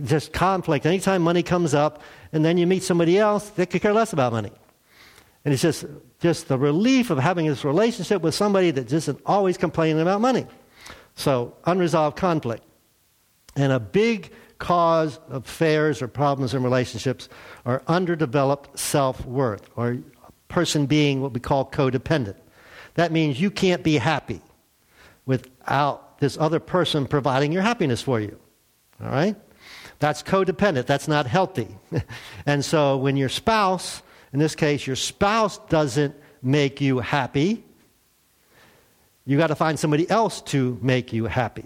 just 0.03 0.33
conflict. 0.33 0.85
Anytime 0.85 1.21
money 1.21 1.41
comes 1.41 1.73
up, 1.73 2.03
and 2.33 2.43
then 2.43 2.57
you 2.57 2.67
meet 2.67 2.83
somebody 2.83 3.17
else, 3.17 3.49
they 3.51 3.65
could 3.65 3.81
care 3.81 3.93
less 3.93 4.11
about 4.11 4.33
money. 4.33 4.51
And 5.45 5.53
it's 5.53 5.63
just, 5.63 5.85
just 6.19 6.49
the 6.49 6.57
relief 6.57 7.09
of 7.09 7.17
having 7.17 7.47
this 7.47 7.63
relationship 7.63 8.21
with 8.21 8.35
somebody 8.35 8.71
that 8.71 8.91
isn't 8.91 9.21
always 9.25 9.57
complaining 9.57 10.01
about 10.01 10.19
money. 10.19 10.47
So, 11.15 11.55
unresolved 11.63 12.17
conflict. 12.17 12.65
And 13.55 13.71
a 13.71 13.79
big 13.79 14.33
cause 14.57 15.17
of 15.29 15.45
affairs 15.45 16.01
or 16.01 16.09
problems 16.09 16.53
in 16.53 16.61
relationships 16.61 17.29
are 17.65 17.81
underdeveloped 17.87 18.77
self 18.77 19.25
worth, 19.25 19.69
or 19.77 19.91
a 19.91 20.31
person 20.49 20.87
being 20.87 21.21
what 21.21 21.31
we 21.31 21.39
call 21.39 21.63
codependent. 21.71 22.35
That 22.95 23.11
means 23.11 23.39
you 23.39 23.51
can't 23.51 23.83
be 23.83 23.97
happy 23.97 24.41
without 25.25 26.19
this 26.19 26.37
other 26.37 26.59
person 26.59 27.07
providing 27.07 27.51
your 27.51 27.61
happiness 27.61 28.01
for 28.01 28.19
you. 28.19 28.37
All 29.01 29.09
right? 29.09 29.35
That's 29.99 30.23
codependent. 30.23 30.85
That's 30.85 31.07
not 31.07 31.27
healthy. 31.27 31.67
and 32.45 32.63
so 32.63 32.97
when 32.97 33.15
your 33.15 33.29
spouse 33.29 34.01
in 34.35 34.39
this 34.39 34.53
case, 34.53 34.85
your 34.85 34.97
spouse 34.97 35.59
doesn't 35.69 36.13
make 36.41 36.81
you 36.81 36.99
happy. 36.99 37.63
You 39.23 39.37
got 39.37 39.47
to 39.47 39.55
find 39.55 39.79
somebody 39.79 40.09
else 40.09 40.41
to 40.51 40.77
make 40.81 41.13
you 41.13 41.23
happy, 41.23 41.63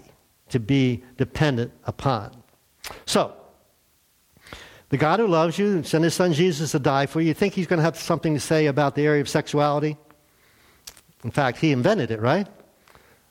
to 0.50 0.60
be 0.60 1.02
dependent 1.16 1.72
upon. 1.82 2.30
So, 3.06 3.34
the 4.90 4.98
God 4.98 5.18
who 5.18 5.26
loves 5.26 5.58
you 5.58 5.66
and 5.66 5.84
sent 5.84 6.04
his 6.04 6.14
son 6.14 6.32
Jesus 6.32 6.70
to 6.70 6.78
die 6.78 7.06
for 7.06 7.20
you. 7.20 7.26
You 7.26 7.34
think 7.34 7.54
he's 7.54 7.66
going 7.66 7.78
to 7.78 7.82
have 7.82 7.98
something 7.98 8.34
to 8.34 8.40
say 8.40 8.66
about 8.66 8.94
the 8.94 9.02
area 9.02 9.20
of 9.20 9.28
sexuality? 9.28 9.96
In 11.24 11.30
fact, 11.30 11.58
he 11.58 11.72
invented 11.72 12.10
it, 12.10 12.20
right? 12.20 12.46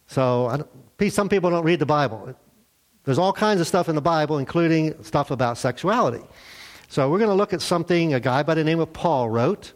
So, 0.07 0.67
some 1.09 1.29
people 1.29 1.49
don't 1.49 1.63
read 1.63 1.79
the 1.79 1.85
Bible. 1.85 2.35
There's 3.03 3.17
all 3.17 3.33
kinds 3.33 3.61
of 3.61 3.67
stuff 3.67 3.89
in 3.89 3.95
the 3.95 4.01
Bible, 4.01 4.37
including 4.37 5.03
stuff 5.03 5.31
about 5.31 5.57
sexuality. 5.57 6.23
So 6.89 7.09
we're 7.09 7.19
going 7.19 7.29
to 7.29 7.35
look 7.35 7.53
at 7.53 7.61
something 7.61 8.13
a 8.13 8.19
guy 8.19 8.43
by 8.43 8.55
the 8.55 8.63
name 8.63 8.79
of 8.79 8.91
Paul 8.91 9.29
wrote. 9.29 9.73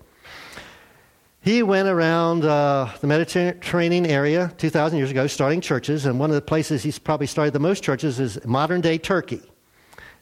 He 1.41 1.61
went 1.61 1.87
around 1.87 2.43
uh, 2.43 2.89
the 3.01 3.07
Mediterranean 3.07 4.05
area 4.05 4.53
2,000 4.57 4.97
years 4.97 5.11
ago, 5.11 5.27
starting 5.27 5.61
churches, 5.61 6.05
and 6.05 6.19
one 6.19 6.31
of 6.31 6.35
the 6.35 6.41
places 6.41 6.81
he's 6.81 6.97
probably 6.97 7.27
started 7.27 7.53
the 7.53 7.59
most 7.59 7.83
churches 7.83 8.19
is 8.19 8.43
modern 8.45 8.81
day 8.81 8.97
Turkey. 8.97 9.41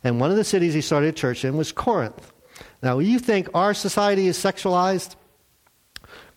And 0.04 0.20
one 0.20 0.32
of 0.32 0.38
the 0.38 0.44
cities 0.44 0.74
he 0.74 0.82
started 0.82 1.10
a 1.10 1.12
church 1.14 1.46
in 1.46 1.58
was 1.58 1.72
Corinth. 1.72 2.34
Now, 2.84 3.00
you 3.00 3.20
think 3.20 3.50
our 3.54 3.74
society 3.74 4.28
is 4.28 4.38
sexualized? 4.38 5.16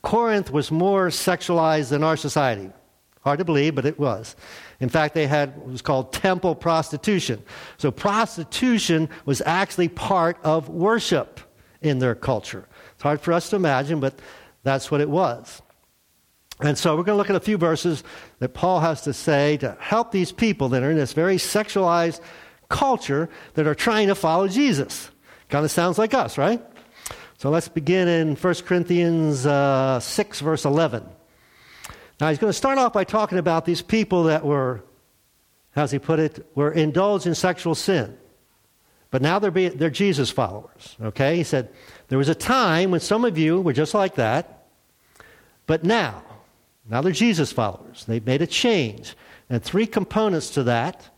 Corinth 0.04 0.52
was 0.52 0.70
more 0.70 1.08
sexualized 1.08 1.88
than 1.88 2.04
our 2.04 2.16
society. 2.16 2.70
Hard 3.22 3.38
to 3.38 3.44
believe, 3.44 3.74
but 3.74 3.86
it 3.86 3.98
was. 3.98 4.36
In 4.78 4.90
fact, 4.90 5.14
they 5.14 5.26
had 5.26 5.56
what 5.56 5.68
was 5.68 5.80
called 5.80 6.12
temple 6.12 6.54
prostitution. 6.54 7.42
So 7.78 7.90
prostitution 7.90 9.08
was 9.24 9.40
actually 9.46 9.88
part 9.88 10.36
of 10.44 10.68
worship 10.68 11.40
in 11.80 12.00
their 12.00 12.14
culture. 12.14 12.68
It's 12.92 13.02
hard 13.02 13.22
for 13.22 13.32
us 13.32 13.48
to 13.50 13.56
imagine, 13.56 13.98
but 13.98 14.18
that's 14.62 14.90
what 14.90 15.00
it 15.00 15.08
was. 15.08 15.62
And 16.60 16.76
so 16.76 16.96
we're 16.96 17.02
going 17.02 17.16
to 17.16 17.18
look 17.18 17.30
at 17.30 17.36
a 17.36 17.40
few 17.40 17.56
verses 17.56 18.04
that 18.40 18.50
Paul 18.50 18.80
has 18.80 19.00
to 19.02 19.14
say 19.14 19.56
to 19.56 19.74
help 19.80 20.12
these 20.12 20.32
people 20.32 20.68
that 20.68 20.82
are 20.82 20.90
in 20.90 20.98
this 20.98 21.14
very 21.14 21.36
sexualized 21.36 22.20
culture 22.68 23.30
that 23.54 23.66
are 23.66 23.74
trying 23.74 24.08
to 24.08 24.14
follow 24.14 24.48
Jesus. 24.48 25.10
Kind 25.48 25.64
of 25.64 25.70
sounds 25.70 25.96
like 25.96 26.12
us, 26.12 26.36
right? 26.36 26.62
So 27.38 27.50
let's 27.50 27.68
begin 27.68 28.08
in 28.08 28.36
1 28.36 28.54
Corinthians 28.66 29.44
uh, 29.44 30.00
6, 30.00 30.40
verse 30.40 30.64
11. 30.64 31.04
Now, 32.20 32.28
he's 32.28 32.38
going 32.38 32.50
to 32.50 32.56
start 32.56 32.78
off 32.78 32.92
by 32.92 33.04
talking 33.04 33.38
about 33.38 33.64
these 33.64 33.82
people 33.82 34.24
that 34.24 34.44
were, 34.44 34.84
how's 35.72 35.90
he 35.90 35.98
put 35.98 36.20
it, 36.20 36.46
were 36.54 36.70
indulged 36.70 37.26
in 37.26 37.34
sexual 37.34 37.74
sin. 37.74 38.16
But 39.10 39.22
now 39.22 39.38
they're, 39.38 39.50
they're 39.50 39.90
Jesus 39.90 40.30
followers, 40.30 40.96
okay? 41.00 41.36
He 41.36 41.44
said, 41.44 41.70
There 42.08 42.18
was 42.18 42.28
a 42.28 42.34
time 42.34 42.90
when 42.90 43.00
some 43.00 43.24
of 43.24 43.36
you 43.38 43.60
were 43.60 43.72
just 43.72 43.94
like 43.94 44.16
that, 44.16 44.66
but 45.66 45.84
now, 45.84 46.22
now 46.88 47.00
they're 47.00 47.12
Jesus 47.12 47.52
followers. 47.52 48.04
They've 48.06 48.24
made 48.24 48.42
a 48.42 48.46
change. 48.46 49.16
And 49.48 49.62
three 49.62 49.86
components 49.86 50.50
to 50.50 50.64
that. 50.64 51.08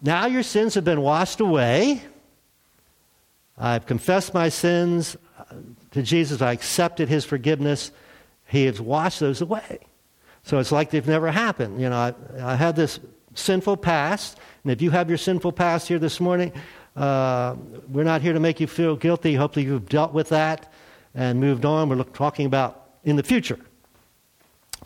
Now 0.00 0.26
your 0.26 0.42
sins 0.42 0.74
have 0.74 0.84
been 0.84 1.00
washed 1.00 1.40
away. 1.40 2.02
I've 3.62 3.86
confessed 3.86 4.34
my 4.34 4.48
sins 4.48 5.16
to 5.92 6.02
Jesus. 6.02 6.42
I 6.42 6.50
accepted 6.50 7.08
his 7.08 7.24
forgiveness. 7.24 7.92
He 8.44 8.64
has 8.66 8.80
washed 8.80 9.20
those 9.20 9.40
away. 9.40 9.78
So 10.42 10.58
it's 10.58 10.72
like 10.72 10.90
they've 10.90 11.06
never 11.06 11.30
happened. 11.30 11.80
You 11.80 11.88
know, 11.88 11.96
I, 11.96 12.14
I 12.42 12.56
had 12.56 12.74
this 12.74 12.98
sinful 13.34 13.76
past, 13.76 14.40
and 14.64 14.72
if 14.72 14.82
you 14.82 14.90
have 14.90 15.08
your 15.08 15.16
sinful 15.16 15.52
past 15.52 15.86
here 15.86 16.00
this 16.00 16.18
morning, 16.18 16.52
uh, 16.96 17.54
we're 17.88 18.02
not 18.02 18.20
here 18.20 18.32
to 18.32 18.40
make 18.40 18.58
you 18.58 18.66
feel 18.66 18.96
guilty. 18.96 19.36
Hopefully, 19.36 19.64
you've 19.64 19.88
dealt 19.88 20.12
with 20.12 20.30
that 20.30 20.72
and 21.14 21.38
moved 21.38 21.64
on. 21.64 21.88
We're 21.88 21.94
look, 21.94 22.12
talking 22.12 22.46
about 22.46 22.90
in 23.04 23.14
the 23.14 23.22
future. 23.22 23.60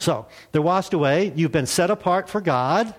So, 0.00 0.26
they're 0.52 0.60
washed 0.60 0.92
away. 0.92 1.32
You've 1.34 1.50
been 1.50 1.64
set 1.64 1.90
apart 1.90 2.28
for 2.28 2.42
God. 2.42 2.94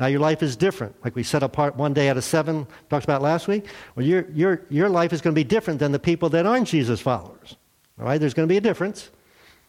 Now, 0.00 0.06
your 0.06 0.20
life 0.20 0.42
is 0.42 0.56
different. 0.56 0.96
Like 1.04 1.14
we 1.14 1.22
set 1.22 1.42
apart 1.42 1.76
one 1.76 1.92
day 1.92 2.08
out 2.08 2.16
of 2.16 2.24
seven, 2.24 2.66
talked 2.88 3.04
about 3.04 3.20
last 3.20 3.46
week. 3.46 3.66
Well, 3.94 4.06
your, 4.06 4.26
your, 4.30 4.62
your 4.70 4.88
life 4.88 5.12
is 5.12 5.20
going 5.20 5.34
to 5.34 5.38
be 5.38 5.44
different 5.44 5.78
than 5.78 5.92
the 5.92 5.98
people 5.98 6.30
that 6.30 6.46
aren't 6.46 6.68
Jesus 6.68 7.02
followers. 7.02 7.56
All 7.98 8.06
right? 8.06 8.18
There's 8.18 8.32
going 8.32 8.48
to 8.48 8.52
be 8.52 8.56
a 8.56 8.62
difference. 8.62 9.10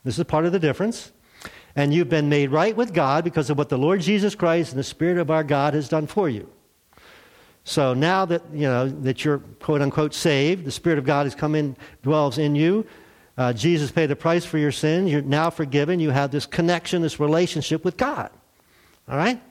This 0.06 0.18
is 0.18 0.24
part 0.24 0.46
of 0.46 0.54
the 0.54 0.60
difference. 0.60 1.12
And 1.76 1.94
you've 1.94 2.08
been 2.08 2.30
made 2.30 2.50
right 2.50 2.74
with 2.74 2.94
God 2.94 3.26
because 3.26 3.50
of 3.50 3.58
what 3.58 3.68
the 3.68 3.78
Lord 3.78 4.00
Jesus 4.00 4.34
Christ 4.34 4.72
and 4.72 4.80
the 4.80 4.86
Spirit 4.86 5.18
of 5.18 5.30
our 5.30 5.44
God 5.44 5.74
has 5.74 5.90
done 5.90 6.08
for 6.08 6.30
you. 6.30 6.50
So 7.66 7.94
now 7.94 8.24
that 8.26 8.42
you 8.54 8.62
know 8.62 8.88
that 8.88 9.26
you're 9.26 9.40
quote 9.60 9.82
unquote 9.82 10.14
saved, 10.14 10.64
the 10.64 10.72
Spirit 10.72 10.98
of 10.98 11.04
God 11.06 11.26
has 11.26 11.36
come 11.36 11.56
in, 11.56 11.76
dwells 12.04 12.38
in 12.38 12.56
you. 12.56 12.86
Uh, 13.38 13.52
Jesus 13.52 13.92
paid 13.92 14.08
the 14.08 14.16
price 14.16 14.46
for 14.46 14.58
your 14.58 14.72
sin. 14.72 15.08
You're 15.08 15.22
now 15.22 15.50
forgiven. 15.50 16.00
You 16.00 16.10
have 16.10 16.32
this 16.32 16.46
connection, 16.46 17.02
this 17.02 17.20
relationship 17.20 17.84
with 17.84 17.98
God. 17.98 18.30
All 19.10 19.18
right. 19.18 19.42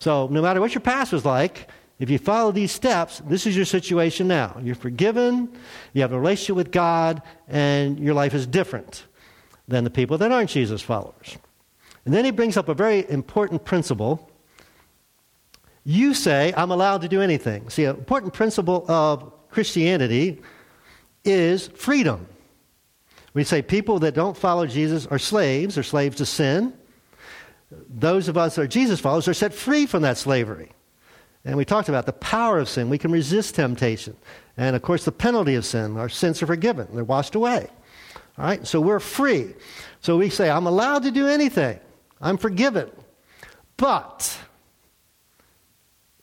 So 0.00 0.26
no 0.28 0.42
matter 0.42 0.60
what 0.60 0.74
your 0.74 0.80
past 0.80 1.12
was 1.12 1.24
like, 1.24 1.68
if 1.98 2.08
you 2.08 2.18
follow 2.18 2.50
these 2.50 2.72
steps, 2.72 3.20
this 3.26 3.46
is 3.46 3.54
your 3.54 3.66
situation 3.66 4.26
now. 4.26 4.56
You're 4.62 4.74
forgiven. 4.74 5.52
You 5.92 6.00
have 6.00 6.12
a 6.12 6.18
relationship 6.18 6.56
with 6.56 6.72
God, 6.72 7.22
and 7.46 8.00
your 8.00 8.14
life 8.14 8.32
is 8.32 8.46
different 8.46 9.04
than 9.68 9.84
the 9.84 9.90
people 9.90 10.16
that 10.18 10.32
aren't 10.32 10.48
Jesus 10.48 10.80
followers. 10.80 11.36
And 12.06 12.14
then 12.14 12.24
he 12.24 12.30
brings 12.30 12.56
up 12.56 12.70
a 12.70 12.74
very 12.74 13.08
important 13.10 13.66
principle. 13.66 14.30
You 15.84 16.14
say, 16.14 16.54
I'm 16.56 16.70
allowed 16.70 17.02
to 17.02 17.08
do 17.08 17.20
anything. 17.20 17.68
See, 17.68 17.84
an 17.84 17.96
important 17.96 18.32
principle 18.32 18.90
of 18.90 19.30
Christianity 19.50 20.40
is 21.22 21.68
freedom. 21.68 22.26
We 23.34 23.44
say 23.44 23.60
people 23.60 23.98
that 24.00 24.14
don't 24.14 24.36
follow 24.36 24.66
Jesus 24.66 25.06
are 25.06 25.18
slaves, 25.18 25.76
are 25.76 25.82
slaves 25.82 26.16
to 26.16 26.26
sin. 26.26 26.72
Those 27.70 28.28
of 28.28 28.36
us 28.36 28.56
that 28.56 28.62
are 28.62 28.66
Jesus 28.66 29.00
followers 29.00 29.28
are 29.28 29.34
set 29.34 29.54
free 29.54 29.86
from 29.86 30.02
that 30.02 30.18
slavery. 30.18 30.70
And 31.44 31.56
we 31.56 31.64
talked 31.64 31.88
about 31.88 32.06
the 32.06 32.12
power 32.12 32.58
of 32.58 32.68
sin. 32.68 32.90
We 32.90 32.98
can 32.98 33.12
resist 33.12 33.54
temptation. 33.54 34.16
And 34.56 34.76
of 34.76 34.82
course, 34.82 35.04
the 35.04 35.12
penalty 35.12 35.54
of 35.54 35.64
sin. 35.64 35.96
Our 35.96 36.08
sins 36.08 36.42
are 36.42 36.46
forgiven, 36.46 36.88
they're 36.92 37.04
washed 37.04 37.34
away. 37.34 37.68
All 38.38 38.44
right? 38.44 38.66
So 38.66 38.80
we're 38.80 39.00
free. 39.00 39.54
So 40.00 40.18
we 40.18 40.30
say, 40.30 40.50
I'm 40.50 40.66
allowed 40.66 41.04
to 41.04 41.10
do 41.10 41.26
anything. 41.26 41.78
I'm 42.20 42.36
forgiven. 42.36 42.90
But 43.76 44.38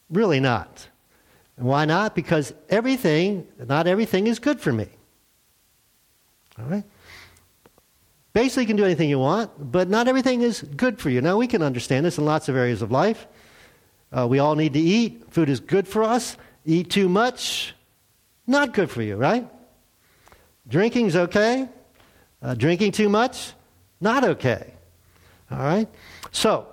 really 0.10 0.40
not. 0.40 0.88
why 1.56 1.86
not? 1.86 2.16
Because 2.16 2.54
everything, 2.70 3.48
not 3.58 3.88
everything 3.88 4.28
is 4.28 4.40
good 4.40 4.62
for 4.62 4.72
me. 4.72 4.88
All 6.60 6.66
right? 6.66 6.84
Basically, 8.38 8.66
you 8.66 8.68
can 8.68 8.76
do 8.76 8.86
anything 8.86 9.10
you 9.10 9.18
want, 9.18 9.50
but 9.72 9.90
not 9.90 10.08
everything 10.08 10.44
is 10.44 10.62
good 10.62 11.00
for 11.00 11.10
you. 11.10 11.22
Now, 11.22 11.38
we 11.38 11.48
can 11.48 11.64
understand 11.64 12.06
this 12.06 12.20
in 12.20 12.26
lots 12.26 12.48
of 12.48 12.56
areas 12.56 12.84
of 12.84 12.92
life. 12.92 13.26
Uh, 14.16 14.28
we 14.28 14.38
all 14.38 14.54
need 14.54 14.74
to 14.74 14.80
eat. 14.80 15.24
Food 15.32 15.50
is 15.50 15.60
good 15.60 15.88
for 15.88 16.04
us. 16.04 16.38
Eat 16.64 16.92
too 16.92 17.10
much, 17.10 17.74
not 18.46 18.76
good 18.76 18.92
for 18.92 19.02
you, 19.02 19.16
right? 19.16 19.50
Drinking's 20.68 21.16
okay. 21.16 21.68
Uh, 22.40 22.54
drinking 22.54 22.92
too 22.92 23.10
much, 23.10 23.54
not 24.00 24.24
okay. 24.24 24.72
All 25.50 25.58
right? 25.58 25.90
So, 26.32 26.68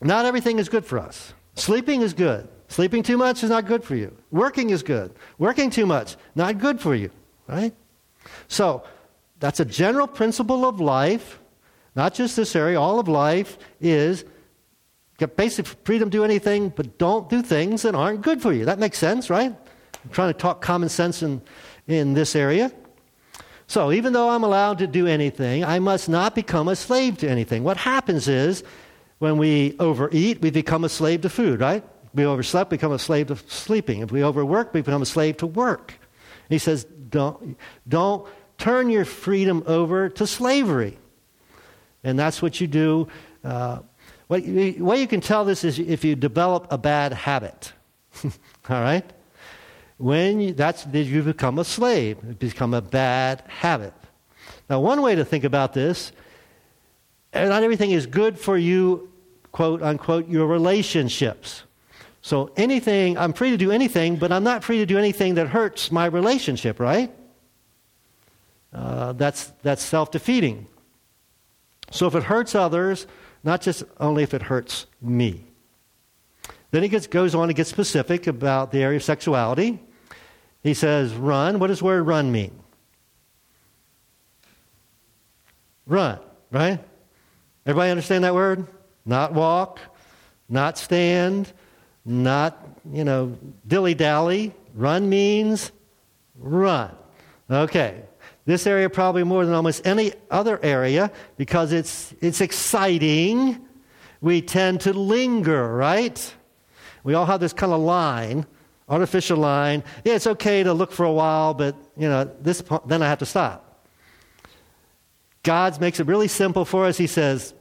not 0.00 0.26
everything 0.26 0.58
is 0.58 0.68
good 0.68 0.84
for 0.84 0.98
us. 0.98 1.32
Sleeping 1.54 2.02
is 2.02 2.12
good. 2.12 2.48
Sleeping 2.66 3.04
too 3.04 3.18
much 3.18 3.44
is 3.44 3.50
not 3.50 3.66
good 3.66 3.84
for 3.84 3.94
you. 3.94 4.16
Working 4.32 4.70
is 4.70 4.82
good. 4.82 5.14
Working 5.38 5.70
too 5.70 5.86
much, 5.86 6.16
not 6.34 6.58
good 6.58 6.80
for 6.80 6.92
you, 6.92 7.12
right? 7.46 7.72
So, 8.48 8.82
that's 9.42 9.60
a 9.60 9.64
general 9.64 10.06
principle 10.06 10.64
of 10.64 10.80
life, 10.80 11.40
not 11.96 12.14
just 12.14 12.36
this 12.36 12.54
area, 12.54 12.80
all 12.80 12.98
of 13.00 13.08
life 13.08 13.58
is 13.80 14.24
basic 15.36 15.66
freedom 15.66 16.10
to 16.10 16.18
do 16.18 16.24
anything, 16.24 16.68
but 16.68 16.98
don't 16.98 17.28
do 17.28 17.42
things 17.42 17.82
that 17.82 17.94
aren't 17.94 18.22
good 18.22 18.42
for 18.42 18.52
you. 18.52 18.64
That 18.64 18.78
makes 18.78 18.98
sense, 18.98 19.30
right? 19.30 19.54
I'm 20.04 20.10
trying 20.10 20.32
to 20.32 20.38
talk 20.38 20.62
common 20.62 20.88
sense 20.88 21.22
in, 21.22 21.40
in 21.86 22.14
this 22.14 22.34
area. 22.34 22.72
So, 23.68 23.92
even 23.92 24.12
though 24.12 24.30
I'm 24.30 24.42
allowed 24.42 24.78
to 24.78 24.86
do 24.86 25.06
anything, 25.06 25.64
I 25.64 25.78
must 25.78 26.08
not 26.08 26.34
become 26.34 26.68
a 26.68 26.74
slave 26.74 27.18
to 27.18 27.28
anything. 27.28 27.62
What 27.62 27.76
happens 27.76 28.26
is 28.26 28.64
when 29.18 29.38
we 29.38 29.76
overeat, 29.78 30.40
we 30.40 30.50
become 30.50 30.84
a 30.84 30.88
slave 30.88 31.20
to 31.20 31.28
food, 31.28 31.60
right? 31.60 31.84
we 32.14 32.26
overslept, 32.26 32.70
become 32.70 32.92
a 32.92 32.98
slave 32.98 33.28
to 33.28 33.36
sleeping. 33.48 34.00
If 34.00 34.10
we 34.10 34.22
overwork, 34.22 34.74
we 34.74 34.82
become 34.82 35.02
a 35.02 35.06
slave 35.06 35.38
to 35.38 35.46
work. 35.46 35.94
He 36.48 36.58
says, 36.58 36.84
don't, 36.84 37.56
don't 37.88 38.28
turn 38.58 38.90
your 38.90 39.04
freedom 39.04 39.62
over 39.66 40.08
to 40.10 40.26
slavery. 40.26 40.98
And 42.04 42.18
that's 42.18 42.42
what 42.42 42.60
you 42.60 42.66
do. 42.66 43.08
Uh, 43.44 43.80
what 44.26 44.44
you, 44.44 44.84
way 44.84 45.00
you 45.00 45.06
can 45.06 45.20
tell 45.20 45.44
this 45.44 45.64
is 45.64 45.78
if 45.78 46.04
you 46.04 46.16
develop 46.16 46.66
a 46.70 46.78
bad 46.78 47.12
habit. 47.12 47.72
All 48.24 48.30
right? 48.68 49.04
When 49.98 50.40
you, 50.40 50.52
that's 50.52 50.86
you 50.86 51.22
become 51.22 51.58
a 51.58 51.64
slave. 51.64 52.38
Become 52.38 52.74
a 52.74 52.82
bad 52.82 53.44
habit. 53.46 53.94
Now, 54.68 54.80
one 54.80 55.02
way 55.02 55.14
to 55.14 55.24
think 55.24 55.44
about 55.44 55.74
this, 55.74 56.12
not 57.34 57.62
everything 57.62 57.90
is 57.90 58.06
good 58.06 58.38
for 58.38 58.56
you, 58.56 59.10
quote 59.52 59.82
unquote, 59.82 60.28
your 60.28 60.46
relationships. 60.46 61.62
So 62.22 62.52
anything, 62.56 63.18
I'm 63.18 63.32
free 63.32 63.50
to 63.50 63.56
do 63.56 63.70
anything, 63.72 64.16
but 64.16 64.30
I'm 64.32 64.44
not 64.44 64.62
free 64.62 64.78
to 64.78 64.86
do 64.86 64.96
anything 64.96 65.34
that 65.34 65.48
hurts 65.48 65.90
my 65.90 66.06
relationship, 66.06 66.78
right? 66.78 67.12
Uh, 68.72 69.12
that's 69.12 69.52
that's 69.62 69.82
self 69.82 70.10
defeating. 70.10 70.66
So 71.90 72.06
if 72.06 72.14
it 72.14 72.24
hurts 72.24 72.54
others, 72.54 73.06
not 73.44 73.60
just 73.60 73.84
only 74.00 74.22
if 74.22 74.34
it 74.34 74.42
hurts 74.42 74.86
me. 75.00 75.44
Then 76.70 76.82
he 76.82 76.88
gets, 76.88 77.06
goes 77.06 77.34
on 77.34 77.48
to 77.48 77.54
get 77.54 77.66
specific 77.66 78.26
about 78.26 78.72
the 78.72 78.82
area 78.82 78.96
of 78.96 79.02
sexuality. 79.02 79.78
He 80.62 80.72
says, 80.72 81.12
run. 81.12 81.58
What 81.58 81.66
does 81.66 81.80
the 81.80 81.84
word 81.84 82.04
run 82.04 82.32
mean? 82.32 82.58
Run, 85.86 86.18
right? 86.50 86.80
Everybody 87.66 87.90
understand 87.90 88.24
that 88.24 88.34
word? 88.34 88.66
Not 89.04 89.34
walk, 89.34 89.80
not 90.48 90.78
stand, 90.78 91.52
not, 92.04 92.66
you 92.90 93.04
know, 93.04 93.36
dilly 93.66 93.94
dally. 93.94 94.54
Run 94.74 95.08
means 95.08 95.72
run. 96.38 96.96
Okay. 97.52 98.02
This 98.44 98.66
area 98.66 98.90
probably 98.90 99.22
more 99.24 99.44
than 99.44 99.54
almost 99.54 99.86
any 99.86 100.12
other 100.30 100.58
area 100.62 101.12
because 101.36 101.72
it's, 101.72 102.12
it's 102.20 102.40
exciting. 102.40 103.64
We 104.20 104.42
tend 104.42 104.80
to 104.82 104.92
linger, 104.92 105.74
right? 105.74 106.34
We 107.04 107.14
all 107.14 107.26
have 107.26 107.40
this 107.40 107.52
kind 107.52 107.72
of 107.72 107.80
line, 107.80 108.46
artificial 108.88 109.38
line. 109.38 109.84
Yeah, 110.04 110.14
it's 110.14 110.26
okay 110.26 110.62
to 110.62 110.72
look 110.72 110.92
for 110.92 111.04
a 111.04 111.12
while, 111.12 111.54
but 111.54 111.76
you 111.96 112.08
know, 112.08 112.24
this 112.40 112.62
point, 112.62 112.88
then 112.88 113.02
I 113.02 113.08
have 113.08 113.18
to 113.18 113.26
stop. 113.26 113.86
God 115.42 115.80
makes 115.80 116.00
it 116.00 116.06
really 116.06 116.28
simple 116.28 116.64
for 116.64 116.86
us. 116.86 116.96
He 116.96 117.06
says, 117.06 117.54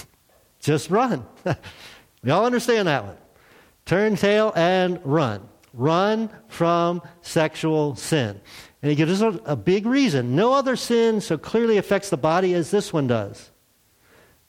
just 0.60 0.90
run. 0.90 1.26
we 2.22 2.30
all 2.30 2.44
understand 2.44 2.88
that 2.88 3.04
one. 3.04 3.16
Turn 3.84 4.16
tail 4.16 4.52
and 4.54 5.00
run. 5.04 5.48
Run 5.72 6.30
from 6.48 7.02
sexual 7.22 7.94
sin. 7.94 8.40
And 8.82 8.90
he 8.90 8.96
gives 8.96 9.20
us 9.20 9.38
a, 9.44 9.56
big 9.56 9.84
reason. 9.84 10.34
No 10.34 10.54
other 10.54 10.74
sin 10.74 11.20
so 11.20 11.36
clearly 11.36 11.76
affects 11.76 12.08
the 12.08 12.16
body 12.16 12.54
as 12.54 12.70
this 12.70 12.92
one 12.92 13.06
does. 13.06 13.50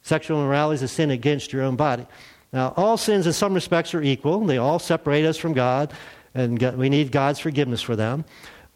Sexual 0.04 0.40
immorality 0.40 0.76
is 0.76 0.84
a 0.84 0.88
sin 0.88 1.12
against 1.12 1.52
your 1.52 1.64
own 1.64 1.76
body. 1.76 2.08
Now, 2.54 2.74
all 2.78 2.98
sins 2.98 3.28
in 3.28 3.34
some 3.34 3.54
respects 3.54 3.94
are 3.94 4.02
equal. 4.02 4.46
They 4.46 4.58
all 4.58 4.80
separate 4.80 5.26
us 5.26 5.38
from 5.38 5.54
God, 5.54 5.94
and 6.34 6.62
we 6.78 6.90
need 6.90 7.12
God's 7.12 7.40
forgiveness 7.40 7.82
for 7.82 7.96
them. 7.96 8.24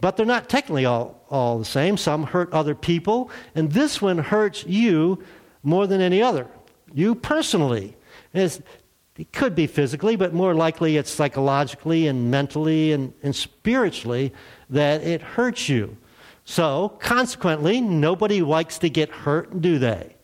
But 0.02 0.18
they're 0.18 0.26
not 0.26 0.50
technically 0.50 0.86
all, 0.86 1.24
all 1.30 1.58
the 1.58 1.66
same. 1.66 1.96
Some 1.98 2.24
hurt 2.24 2.52
other 2.52 2.76
people, 2.76 3.32
and 3.56 3.72
this 3.72 4.02
one 4.02 4.18
hurts 4.18 4.66
you 4.66 5.24
more 5.64 5.88
than 5.88 6.02
any 6.02 6.22
other. 6.22 6.48
You 6.94 7.16
personally. 7.16 7.96
It 8.34 9.32
could 9.32 9.56
be 9.56 9.68
physically, 9.68 10.18
but 10.18 10.34
more 10.34 10.54
likely 10.54 10.98
it's 10.98 11.10
psychologically 11.10 12.08
and 12.08 12.30
mentally 12.30 12.92
and, 12.92 13.14
and 13.24 13.34
spiritually 13.34 14.34
that 14.70 15.04
it 15.04 15.22
hurts 15.22 15.70
you. 15.70 15.98
So, 16.46 16.90
consequently, 17.00 17.82
nobody 17.82 18.42
likes 18.42 18.78
to 18.80 18.90
get 18.90 19.10
hurt, 19.10 19.62
do 19.62 19.80
they? 19.80 20.16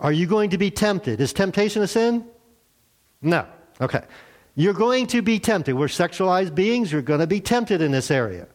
Are 0.00 0.12
you 0.12 0.26
going 0.26 0.50
to 0.50 0.58
be 0.58 0.70
tempted? 0.70 1.20
Is 1.20 1.32
temptation 1.34 1.82
a 1.82 1.86
sin? 1.86 2.24
No. 3.20 3.46
Okay. 3.80 4.02
You're 4.54 4.74
going 4.74 5.06
to 5.08 5.20
be 5.20 5.38
tempted. 5.38 5.74
We're 5.74 5.86
sexualized 5.86 6.54
beings. 6.54 6.90
You're 6.90 7.02
going 7.02 7.20
to 7.20 7.26
be 7.26 7.40
tempted 7.40 7.82
in 7.82 7.92
this 7.92 8.10
area. 8.10 8.46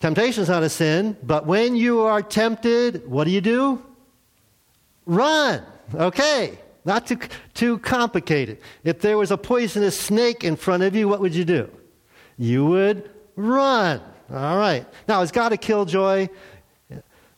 Temptation 0.00 0.42
is 0.42 0.48
not 0.48 0.62
a 0.62 0.68
sin, 0.68 1.16
but 1.22 1.46
when 1.46 1.76
you 1.76 2.00
are 2.00 2.20
tempted, 2.20 3.08
what 3.08 3.24
do 3.24 3.30
you 3.30 3.40
do? 3.40 3.82
Run. 5.06 5.62
Okay. 5.94 6.58
Not 6.84 7.06
too, 7.06 7.18
too 7.54 7.78
complicated. 7.78 8.58
If 8.82 9.00
there 9.00 9.16
was 9.16 9.30
a 9.30 9.38
poisonous 9.38 9.98
snake 9.98 10.44
in 10.44 10.56
front 10.56 10.82
of 10.82 10.94
you, 10.94 11.08
what 11.08 11.20
would 11.20 11.34
you 11.34 11.44
do? 11.44 11.70
You 12.36 12.66
would 12.66 13.10
run. 13.36 14.00
All 14.30 14.56
right. 14.56 14.86
Now, 15.06 15.22
is 15.22 15.30
God 15.30 15.52
a 15.52 15.56
killjoy? 15.56 16.28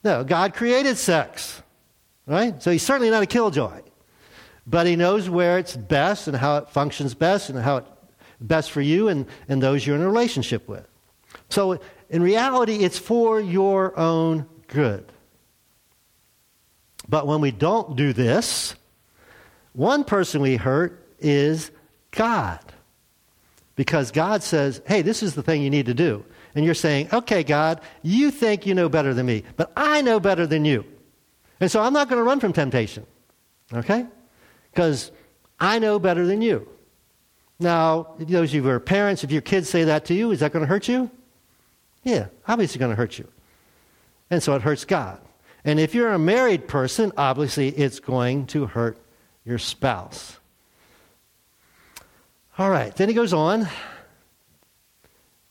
No, 0.05 0.25
God 0.25 0.55
created 0.55 0.97
sex. 0.97 1.63
Right? 2.27 2.61
So 2.63 2.71
he's 2.71 2.83
certainly 2.83 3.11
not 3.11 3.23
a 3.23 3.27
killjoy. 3.27 3.83
But 4.67 4.87
he 4.87 4.97
knows 4.97 5.31
where 5.31 5.59
it's 5.59 5.77
best 5.77 6.29
and 6.29 6.37
how 6.37 6.59
it 6.59 6.71
functions 6.71 7.15
best 7.15 7.51
and 7.51 7.59
how 7.59 7.79
it's 7.79 7.89
best 8.41 8.71
for 8.71 8.81
you 8.81 9.09
and, 9.09 9.27
and 9.49 9.63
those 9.63 9.87
you're 9.87 9.97
in 9.97 10.03
a 10.03 10.09
relationship 10.09 10.69
with. 10.69 10.87
So 11.49 11.79
in 12.11 12.23
reality, 12.23 12.77
it's 12.77 12.99
for 12.99 13.41
your 13.41 13.97
own 13.99 14.47
good. 14.69 15.11
But 17.09 17.27
when 17.27 17.41
we 17.41 17.53
don't 17.53 17.97
do 17.97 18.13
this, 18.13 18.75
one 19.73 20.05
person 20.05 20.41
we 20.41 20.57
hurt 20.57 21.07
is 21.21 21.71
God. 22.11 22.61
Because 23.77 24.11
God 24.11 24.43
says, 24.43 24.81
hey, 24.87 25.03
this 25.03 25.23
is 25.23 25.35
the 25.35 25.43
thing 25.43 25.63
you 25.63 25.71
need 25.71 25.87
to 25.87 25.95
do. 25.95 26.25
And 26.55 26.65
you're 26.65 26.75
saying, 26.75 27.09
okay, 27.13 27.45
God, 27.45 27.81
you 28.03 28.31
think 28.31 28.67
you 28.67 28.75
know 28.75 28.89
better 28.89 29.13
than 29.13 29.27
me, 29.27 29.45
but 29.57 29.71
I 29.77 30.01
know 30.01 30.19
better 30.19 30.47
than 30.47 30.65
you. 30.65 30.85
And 31.61 31.71
so 31.71 31.83
I'm 31.83 31.93
not 31.93 32.09
going 32.09 32.19
to 32.19 32.25
run 32.25 32.41
from 32.41 32.53
temptation. 32.53 33.07
Okay? 33.73 34.07
Because 34.73 35.13
I 35.61 35.79
know 35.79 35.99
better 35.99 36.27
than 36.27 36.41
you. 36.41 36.69
Now, 37.59 38.15
those 38.19 38.51
of 38.51 38.55
you 38.55 38.63
who 38.63 38.69
are 38.69 38.81
parents, 38.81 39.25
if 39.25 39.31
your 39.31 39.43
kids 39.43 39.69
say 39.69 39.85
that 39.85 40.07
to 40.07 40.15
you, 40.15 40.31
is 40.31 40.41
that 40.41 40.53
going 40.53 40.65
to 40.65 40.69
hurt 40.69 40.89
you? 40.89 41.11
Yeah, 42.03 42.27
obviously 42.47 42.79
going 42.79 42.91
to 42.91 42.97
hurt 42.97 43.19
you. 43.19 43.29
And 44.31 44.43
so 44.43 44.55
it 44.55 44.63
hurts 44.63 44.85
God. 44.85 45.21
And 45.65 45.81
if 45.81 45.95
you're 45.95 46.13
a 46.13 46.19
married 46.19 46.69
person, 46.69 47.13
obviously 47.17 47.69
it's 47.69 48.01
going 48.01 48.47
to 48.47 48.67
hurt 48.67 48.99
your 49.45 49.59
spouse. 49.59 50.39
All 52.59 52.71
right, 52.71 52.97
then 52.97 53.11
he 53.11 53.15
goes 53.15 53.35
on. 53.35 53.69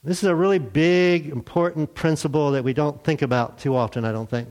This 0.03 0.23
is 0.23 0.23
a 0.23 0.33
really 0.33 0.57
big, 0.57 1.27
important 1.27 1.93
principle 1.93 2.49
that 2.51 2.63
we 2.63 2.73
don't 2.73 3.03
think 3.03 3.21
about 3.21 3.59
too 3.59 3.75
often, 3.75 4.05
I 4.05 4.11
don't 4.11 4.27
think. 4.27 4.49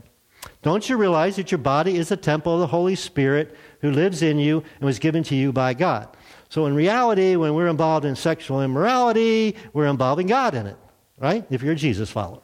Don't 0.61 0.87
you 0.87 0.95
realize 0.95 1.35
that 1.35 1.51
your 1.51 1.57
body 1.57 1.97
is 1.97 2.11
a 2.11 2.15
temple 2.15 2.53
of 2.53 2.61
the 2.61 2.67
Holy 2.67 2.95
Spirit 2.95 3.57
who 3.81 3.91
lives 3.91 4.21
in 4.21 4.39
you 4.39 4.63
and 4.79 4.85
was 4.85 4.99
given 4.99 5.21
to 5.23 5.35
you 5.35 5.51
by 5.51 5.73
God? 5.73 6.15
So, 6.47 6.65
in 6.65 6.75
reality, 6.75 7.35
when 7.35 7.55
we're 7.55 7.67
involved 7.67 8.05
in 8.05 8.15
sexual 8.15 8.61
immorality, 8.61 9.57
we're 9.73 9.87
involving 9.87 10.27
God 10.27 10.55
in 10.55 10.65
it, 10.65 10.77
right? 11.17 11.45
If 11.49 11.61
you're 11.61 11.73
a 11.73 11.75
Jesus 11.75 12.09
follower. 12.09 12.41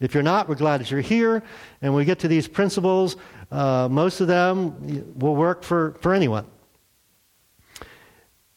If 0.00 0.14
you're 0.14 0.24
not, 0.24 0.48
we're 0.48 0.56
glad 0.56 0.80
that 0.80 0.90
you're 0.90 1.00
here. 1.00 1.44
And 1.80 1.94
we 1.94 2.04
get 2.04 2.18
to 2.20 2.28
these 2.28 2.48
principles, 2.48 3.16
uh, 3.52 3.86
most 3.88 4.20
of 4.20 4.26
them 4.26 5.14
will 5.16 5.36
work 5.36 5.62
for, 5.62 5.92
for 6.00 6.12
anyone. 6.12 6.46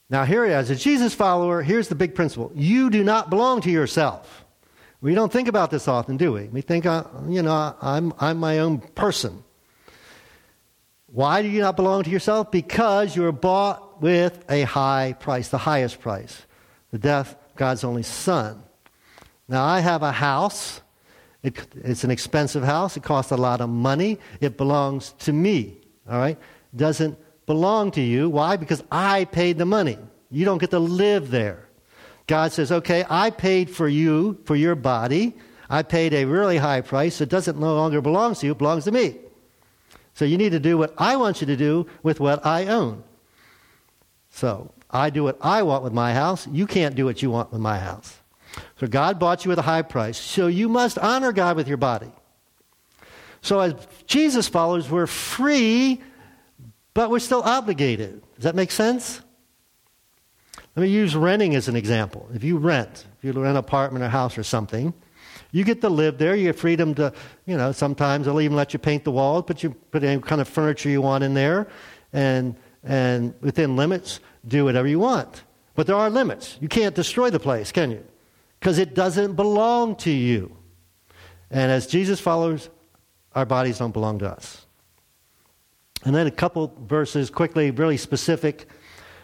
Now, 0.10 0.24
here, 0.24 0.46
as 0.46 0.70
a 0.70 0.76
Jesus 0.76 1.14
follower, 1.14 1.62
here's 1.62 1.90
the 1.90 1.96
big 1.96 2.16
principle 2.16 2.52
you 2.56 2.90
do 2.90 3.04
not 3.04 3.30
belong 3.30 3.62
to 3.62 3.70
yourself. 3.70 4.46
We 5.02 5.14
don't 5.14 5.32
think 5.32 5.48
about 5.48 5.70
this 5.70 5.88
often, 5.88 6.18
do 6.18 6.32
we? 6.34 6.46
We 6.46 6.62
think, 6.62 6.86
uh, 6.86 7.04
you 7.28 7.44
know, 7.44 7.76
I'm, 7.82 8.14
I'm 8.20 8.38
my 8.38 8.60
own 8.60 8.80
person. 8.80 9.44
Why 11.08 11.42
do 11.42 11.48
you 11.48 11.62
not 11.62 11.76
belong 11.76 12.04
to 12.04 12.10
yourself? 12.10 12.52
Because 12.52 13.16
you 13.16 13.26
are 13.26 13.32
bought 13.32 14.02
with 14.02 14.44
a 14.50 14.64
high 14.64 15.16
price, 15.20 15.50
the 15.50 15.58
highest 15.58 16.00
price. 16.02 16.44
the 16.92 16.98
death 16.98 17.34
of 17.34 17.56
God's 17.56 17.84
only 17.84 18.04
Son. 18.04 18.64
Now, 19.48 19.64
I 19.64 19.80
have 19.80 20.04
a 20.04 20.12
house. 20.12 20.82
It, 21.44 21.68
it's 21.76 22.04
an 22.04 22.12
expensive 22.12 22.64
house. 22.64 22.98
It 22.98 23.04
costs 23.04 23.32
a 23.32 23.38
lot 23.38 23.62
of 23.62 23.70
money. 23.70 24.20
It 24.42 24.58
belongs 24.58 25.14
to 25.20 25.34
me. 25.34 25.78
All 26.10 26.18
right? 26.18 26.38
Doesn't 26.76 27.18
belong 27.48 27.90
to 27.92 28.02
you. 28.02 28.30
Why? 28.30 28.58
Because 28.58 28.84
I 28.92 29.26
paid 29.26 29.58
the 29.58 29.66
money. 29.66 29.98
You 30.30 30.46
don't 30.46 30.60
get 30.60 30.70
to 30.70 30.80
live 30.80 31.32
there. 31.32 31.68
God 32.28 32.52
says, 32.52 32.72
okay, 32.72 33.06
I 33.10 33.32
paid 33.32 33.72
for 33.72 33.88
you, 33.88 34.40
for 34.44 34.56
your 34.56 34.76
body. 34.76 35.36
I 35.70 35.82
paid 35.82 36.14
a 36.14 36.26
really 36.26 36.58
high 36.58 36.82
price. 36.82 37.20
It 37.22 37.30
doesn't 37.30 37.58
no 37.58 37.74
longer 37.74 38.02
belong 38.02 38.36
to 38.36 38.46
you, 38.46 38.52
it 38.52 38.58
belongs 38.60 38.84
to 38.84 38.92
me. 38.92 39.16
So 40.14 40.26
you 40.26 40.38
need 40.38 40.52
to 40.52 40.60
do 40.60 40.78
what 40.78 40.94
I 40.98 41.16
want 41.16 41.42
you 41.42 41.48
to 41.48 41.56
do 41.56 41.88
with 42.04 42.20
what 42.20 42.46
I 42.46 42.68
own. 42.68 43.04
So 44.30 44.72
I 44.90 45.10
do 45.10 45.24
what 45.24 45.38
I 45.42 45.64
want 45.64 45.84
with 45.84 45.94
my 45.94 46.14
house. 46.14 46.48
You 46.48 46.68
can't 46.68 46.96
do 46.96 47.06
what 47.06 47.22
you 47.22 47.30
want 47.30 47.52
with 47.52 47.62
my 47.62 47.80
house. 47.80 48.20
So 48.80 48.88
God 48.88 49.20
bought 49.20 49.46
you 49.46 49.50
with 49.50 49.60
a 49.60 49.64
high 49.64 49.84
price. 49.84 50.18
So 50.18 50.48
you 50.48 50.70
must 50.70 50.98
honor 50.98 51.32
God 51.32 51.56
with 51.56 51.68
your 51.68 51.78
body. 51.78 52.12
So 53.42 53.60
as 53.60 53.76
Jesus 54.08 54.48
followers, 54.48 54.90
we're 54.90 55.08
free, 55.08 56.02
but 56.98 57.12
we're 57.12 57.20
still 57.20 57.44
obligated. 57.44 58.24
Does 58.38 58.46
that 58.46 58.56
make 58.56 58.72
sense? 58.72 59.22
Let 60.76 60.82
me 60.82 60.90
use 60.90 61.16
renting 61.16 61.54
as 61.54 61.68
an 61.68 61.76
example. 61.76 62.28
If 62.34 62.44
you 62.44 62.58
rent, 62.58 63.06
if 63.20 63.24
you 63.24 63.34
rent 63.34 63.52
an 63.52 63.56
apartment 63.56 64.04
or 64.04 64.10
house 64.10 64.36
or 64.36 64.42
something, 64.42 64.96
you 65.52 65.64
get 65.64 65.82
to 65.82 65.90
live 65.90 66.18
there. 66.18 66.36
You 66.36 66.46
get 66.46 66.56
freedom 66.56 66.96
to, 66.96 67.14
you 67.46 67.56
know, 67.56 67.72
sometimes 67.72 68.26
they'll 68.26 68.42
even 68.42 68.58
let 68.58 68.74
you 68.74 68.80
paint 68.80 69.04
the 69.04 69.12
walls, 69.12 69.44
but 69.46 69.62
you 69.62 69.76
put 69.92 70.04
any 70.04 70.20
kind 70.20 70.42
of 70.42 70.48
furniture 70.48 70.90
you 70.90 71.04
want 71.04 71.24
in 71.24 71.36
there, 71.36 71.68
and 72.14 72.56
and 72.84 73.36
within 73.42 73.76
limits, 73.76 74.20
do 74.48 74.66
whatever 74.66 74.88
you 74.88 74.98
want. 74.98 75.44
But 75.76 75.86
there 75.86 75.96
are 75.96 76.10
limits. 76.10 76.58
You 76.60 76.68
can't 76.68 76.96
destroy 76.96 77.30
the 77.30 77.40
place, 77.40 77.72
can 77.72 77.92
you? 77.92 78.04
Because 78.60 78.80
it 78.80 78.96
doesn't 78.96 79.36
belong 79.36 79.98
to 79.98 80.10
you. 80.10 80.58
And 81.52 81.72
as 81.72 81.86
Jesus 81.86 82.20
followers, 82.20 82.72
our 83.36 83.46
bodies 83.46 83.78
don't 83.78 83.94
belong 83.94 84.18
to 84.18 84.32
us. 84.32 84.67
And 86.08 86.16
then 86.16 86.26
a 86.26 86.32
couple 86.32 86.74
verses 86.88 87.30
quickly, 87.30 87.70
really 87.70 87.98
specific. 87.98 88.70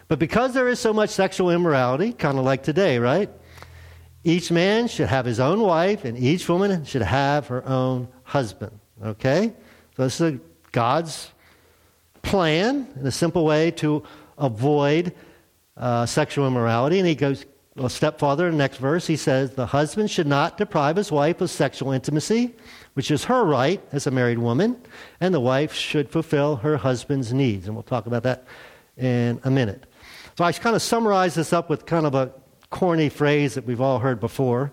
But 0.08 0.18
because 0.18 0.52
there 0.52 0.68
is 0.68 0.78
so 0.78 0.92
much 0.92 1.08
sexual 1.08 1.48
immorality, 1.48 2.12
kind 2.12 2.38
of 2.38 2.44
like 2.44 2.62
today, 2.62 2.98
right? 2.98 3.30
Each 4.22 4.50
man 4.50 4.86
should 4.88 5.08
have 5.08 5.24
his 5.24 5.40
own 5.40 5.60
wife, 5.60 6.04
and 6.04 6.18
each 6.18 6.46
woman 6.46 6.84
should 6.84 7.00
have 7.00 7.46
her 7.46 7.66
own 7.66 8.08
husband. 8.24 8.78
Okay? 9.02 9.54
So 9.96 10.02
this 10.02 10.20
is 10.20 10.40
God's 10.72 11.32
plan 12.20 12.86
in 13.00 13.06
a 13.06 13.10
simple 13.10 13.46
way 13.46 13.70
to 13.70 14.02
avoid 14.36 15.14
uh, 15.78 16.04
sexual 16.04 16.46
immorality. 16.46 16.98
And 16.98 17.08
he 17.08 17.14
goes 17.14 17.46
a 17.78 17.88
step 17.88 18.18
farther 18.18 18.46
in 18.46 18.52
the 18.52 18.58
next 18.58 18.76
verse. 18.76 19.06
He 19.06 19.16
says, 19.16 19.52
The 19.52 19.64
husband 19.64 20.10
should 20.10 20.26
not 20.26 20.58
deprive 20.58 20.96
his 20.96 21.10
wife 21.10 21.40
of 21.40 21.48
sexual 21.48 21.92
intimacy, 21.92 22.54
which 22.94 23.10
is 23.10 23.24
her 23.24 23.44
right 23.44 23.80
as 23.92 24.06
a 24.06 24.10
married 24.10 24.38
woman, 24.38 24.76
and 25.20 25.34
the 25.34 25.40
wife 25.40 25.72
should 25.72 26.08
fulfill 26.08 26.56
her 26.56 26.78
husband's 26.78 27.32
needs. 27.32 27.66
And 27.66 27.76
we'll 27.76 27.82
talk 27.82 28.06
about 28.06 28.22
that 28.22 28.44
in 28.96 29.40
a 29.44 29.50
minute. 29.50 29.84
So 30.38 30.44
I 30.44 30.52
kind 30.52 30.74
of 30.74 30.82
summarize 30.82 31.34
this 31.34 31.52
up 31.52 31.68
with 31.68 31.86
kind 31.86 32.06
of 32.06 32.14
a 32.14 32.32
corny 32.70 33.08
phrase 33.08 33.54
that 33.54 33.66
we've 33.66 33.80
all 33.80 33.98
heard 33.98 34.18
before. 34.18 34.72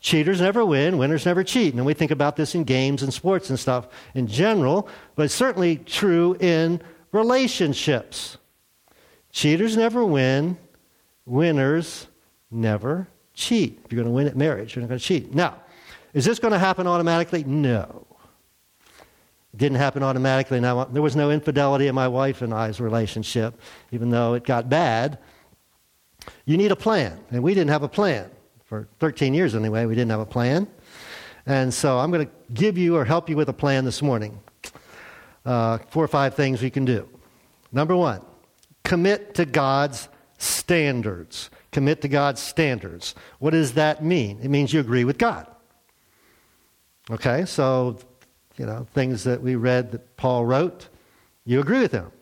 Cheaters 0.00 0.40
never 0.40 0.64
win, 0.64 0.96
winners 0.96 1.26
never 1.26 1.44
cheat. 1.44 1.74
And 1.74 1.84
we 1.84 1.92
think 1.92 2.10
about 2.10 2.36
this 2.36 2.54
in 2.54 2.64
games 2.64 3.02
and 3.02 3.12
sports 3.12 3.50
and 3.50 3.58
stuff 3.58 3.88
in 4.14 4.26
general, 4.26 4.88
but 5.14 5.24
it's 5.24 5.34
certainly 5.34 5.76
true 5.76 6.36
in 6.40 6.80
relationships. 7.12 8.38
Cheaters 9.30 9.76
never 9.76 10.04
win, 10.04 10.56
winners 11.26 12.06
never 12.50 13.08
cheat. 13.34 13.80
If 13.84 13.92
you're 13.92 14.02
going 14.02 14.10
to 14.10 14.16
win 14.16 14.26
at 14.26 14.36
marriage, 14.36 14.74
you're 14.74 14.80
not 14.80 14.88
going 14.88 14.98
to 14.98 15.04
cheat. 15.04 15.34
Now, 15.34 15.56
is 16.12 16.24
this 16.24 16.38
going 16.38 16.52
to 16.52 16.58
happen 16.58 16.86
automatically? 16.86 17.44
No. 17.44 18.06
It 19.52 19.58
didn't 19.58 19.78
happen 19.78 20.02
automatically. 20.02 20.60
There 20.60 21.02
was 21.02 21.16
no 21.16 21.30
infidelity 21.30 21.88
in 21.88 21.94
my 21.94 22.08
wife 22.08 22.42
and 22.42 22.54
I's 22.54 22.80
relationship, 22.80 23.60
even 23.90 24.10
though 24.10 24.34
it 24.34 24.44
got 24.44 24.68
bad. 24.68 25.18
You 26.44 26.56
need 26.56 26.70
a 26.70 26.76
plan, 26.76 27.18
and 27.30 27.42
we 27.42 27.54
didn't 27.54 27.70
have 27.70 27.82
a 27.82 27.88
plan. 27.88 28.30
For 28.64 28.88
13 29.00 29.34
years, 29.34 29.54
anyway, 29.54 29.86
we 29.86 29.94
didn't 29.94 30.10
have 30.10 30.20
a 30.20 30.26
plan. 30.26 30.68
And 31.46 31.74
so 31.74 31.98
I'm 31.98 32.12
going 32.12 32.26
to 32.26 32.32
give 32.54 32.78
you 32.78 32.96
or 32.96 33.04
help 33.04 33.28
you 33.28 33.36
with 33.36 33.48
a 33.48 33.52
plan 33.52 33.84
this 33.84 34.02
morning. 34.02 34.38
Uh, 35.44 35.78
four 35.88 36.04
or 36.04 36.08
five 36.08 36.34
things 36.34 36.62
we 36.62 36.70
can 36.70 36.84
do. 36.84 37.08
Number 37.72 37.96
one, 37.96 38.20
commit 38.84 39.34
to 39.34 39.44
God's 39.44 40.08
standards. 40.38 41.50
Commit 41.72 42.02
to 42.02 42.08
God's 42.08 42.40
standards. 42.40 43.14
What 43.38 43.50
does 43.50 43.72
that 43.74 44.04
mean? 44.04 44.38
It 44.42 44.48
means 44.48 44.72
you 44.72 44.80
agree 44.80 45.04
with 45.04 45.18
God. 45.18 45.46
Okay, 47.10 47.44
so, 47.44 47.98
you 48.56 48.66
know, 48.66 48.86
things 48.94 49.24
that 49.24 49.42
we 49.42 49.56
read 49.56 49.90
that 49.92 50.16
Paul 50.16 50.44
wrote, 50.44 50.88
you 51.44 51.60
agree 51.60 51.80
with 51.80 51.90
them. 51.90 52.12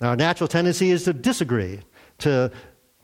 Our 0.00 0.14
natural 0.14 0.46
tendency 0.46 0.90
is 0.90 1.04
to 1.04 1.12
disagree, 1.12 1.80
to 2.18 2.52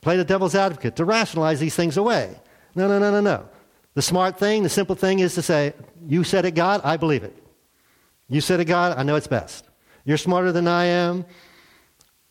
play 0.00 0.16
the 0.16 0.24
devil's 0.24 0.54
advocate, 0.54 0.96
to 0.96 1.04
rationalize 1.04 1.58
these 1.58 1.74
things 1.74 1.96
away. 1.96 2.36
No, 2.74 2.86
no, 2.86 2.98
no, 2.98 3.10
no, 3.10 3.20
no. 3.20 3.48
The 3.94 4.02
smart 4.02 4.38
thing, 4.38 4.62
the 4.62 4.68
simple 4.68 4.94
thing 4.94 5.18
is 5.18 5.34
to 5.34 5.42
say, 5.42 5.72
You 6.06 6.22
said 6.22 6.44
it, 6.44 6.52
God, 6.52 6.82
I 6.84 6.96
believe 6.96 7.24
it. 7.24 7.36
You 8.28 8.40
said 8.40 8.60
it, 8.60 8.66
God, 8.66 8.96
I 8.96 9.02
know 9.02 9.16
it's 9.16 9.26
best. 9.26 9.64
You're 10.04 10.18
smarter 10.18 10.52
than 10.52 10.68
I 10.68 10.84
am. 10.84 11.24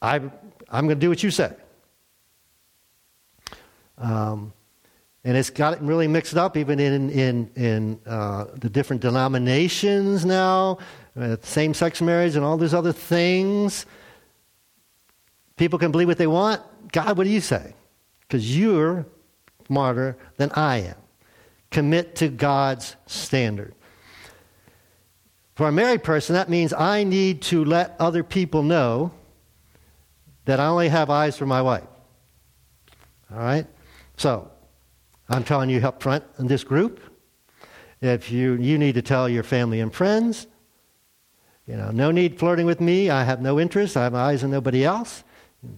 I, 0.02 0.16
I'm 0.70 0.86
going 0.86 0.90
to 0.90 0.96
do 0.96 1.10
what 1.10 1.24
you 1.24 1.32
say. 1.32 1.52
Um, 3.98 4.54
and 5.24 5.36
it's 5.36 5.50
got 5.50 5.74
it 5.74 5.82
really 5.82 6.08
mixed 6.08 6.36
up 6.36 6.56
even 6.56 6.80
in, 6.80 7.10
in, 7.10 7.52
in 7.56 8.00
uh, 8.06 8.46
the 8.56 8.70
different 8.70 9.02
denominations 9.02 10.26
now, 10.26 10.78
uh, 11.20 11.36
same 11.42 11.74
sex 11.74 12.02
marriage 12.02 12.36
and 12.36 12.46
all 12.46 12.58
these 12.58 12.74
other 12.74 12.94
things. 12.94 13.86
People 15.58 15.80
can 15.80 15.92
believe 15.92 16.08
what 16.08 16.18
they 16.18 16.28
want. 16.28 16.62
God, 16.92 17.18
what 17.18 17.26
do 17.26 17.30
you 17.30 17.42
say? 17.42 17.74
Because 18.22 18.58
you're 18.58 19.06
smarter 19.66 20.18
than 20.38 20.52
I 20.52 20.78
am. 20.78 20.96
Commit 21.72 22.16
to 22.18 22.30
God's 22.30 22.96
standard. 23.08 23.74
For 25.56 25.68
a 25.68 25.72
married 25.72 26.04
person, 26.04 26.36
that 26.36 26.50
means 26.50 26.72
I 26.72 27.04
need 27.04 27.42
to 27.44 27.66
let 27.66 27.96
other 28.00 28.24
people 28.24 28.64
know 28.64 29.12
that 30.46 30.60
I 30.60 30.68
only 30.68 30.88
have 30.90 31.10
eyes 31.10 31.36
for 31.36 31.46
my 31.46 31.62
wife. 31.62 31.84
All 33.32 33.40
right? 33.40 33.66
So, 34.16 34.52
I'm 35.30 35.44
telling 35.44 35.70
you 35.70 35.80
up 35.86 36.02
front 36.02 36.24
in 36.40 36.48
this 36.48 36.64
group, 36.64 37.00
if 38.02 38.32
you, 38.32 38.54
you 38.54 38.78
need 38.78 38.96
to 38.96 39.02
tell 39.02 39.28
your 39.28 39.44
family 39.44 39.80
and 39.80 39.94
friends, 39.94 40.48
you 41.66 41.76
know, 41.76 41.92
no 41.92 42.12
need 42.12 42.40
flirting 42.40 42.66
with 42.66 42.80
me. 42.80 43.10
I 43.10 43.24
have 43.24 43.42
no 43.42 43.60
interest. 43.60 43.98
I 43.98 44.04
have 44.04 44.16
eyes 44.16 44.44
on 44.44 44.52
nobody 44.52 44.86
else. 44.86 45.24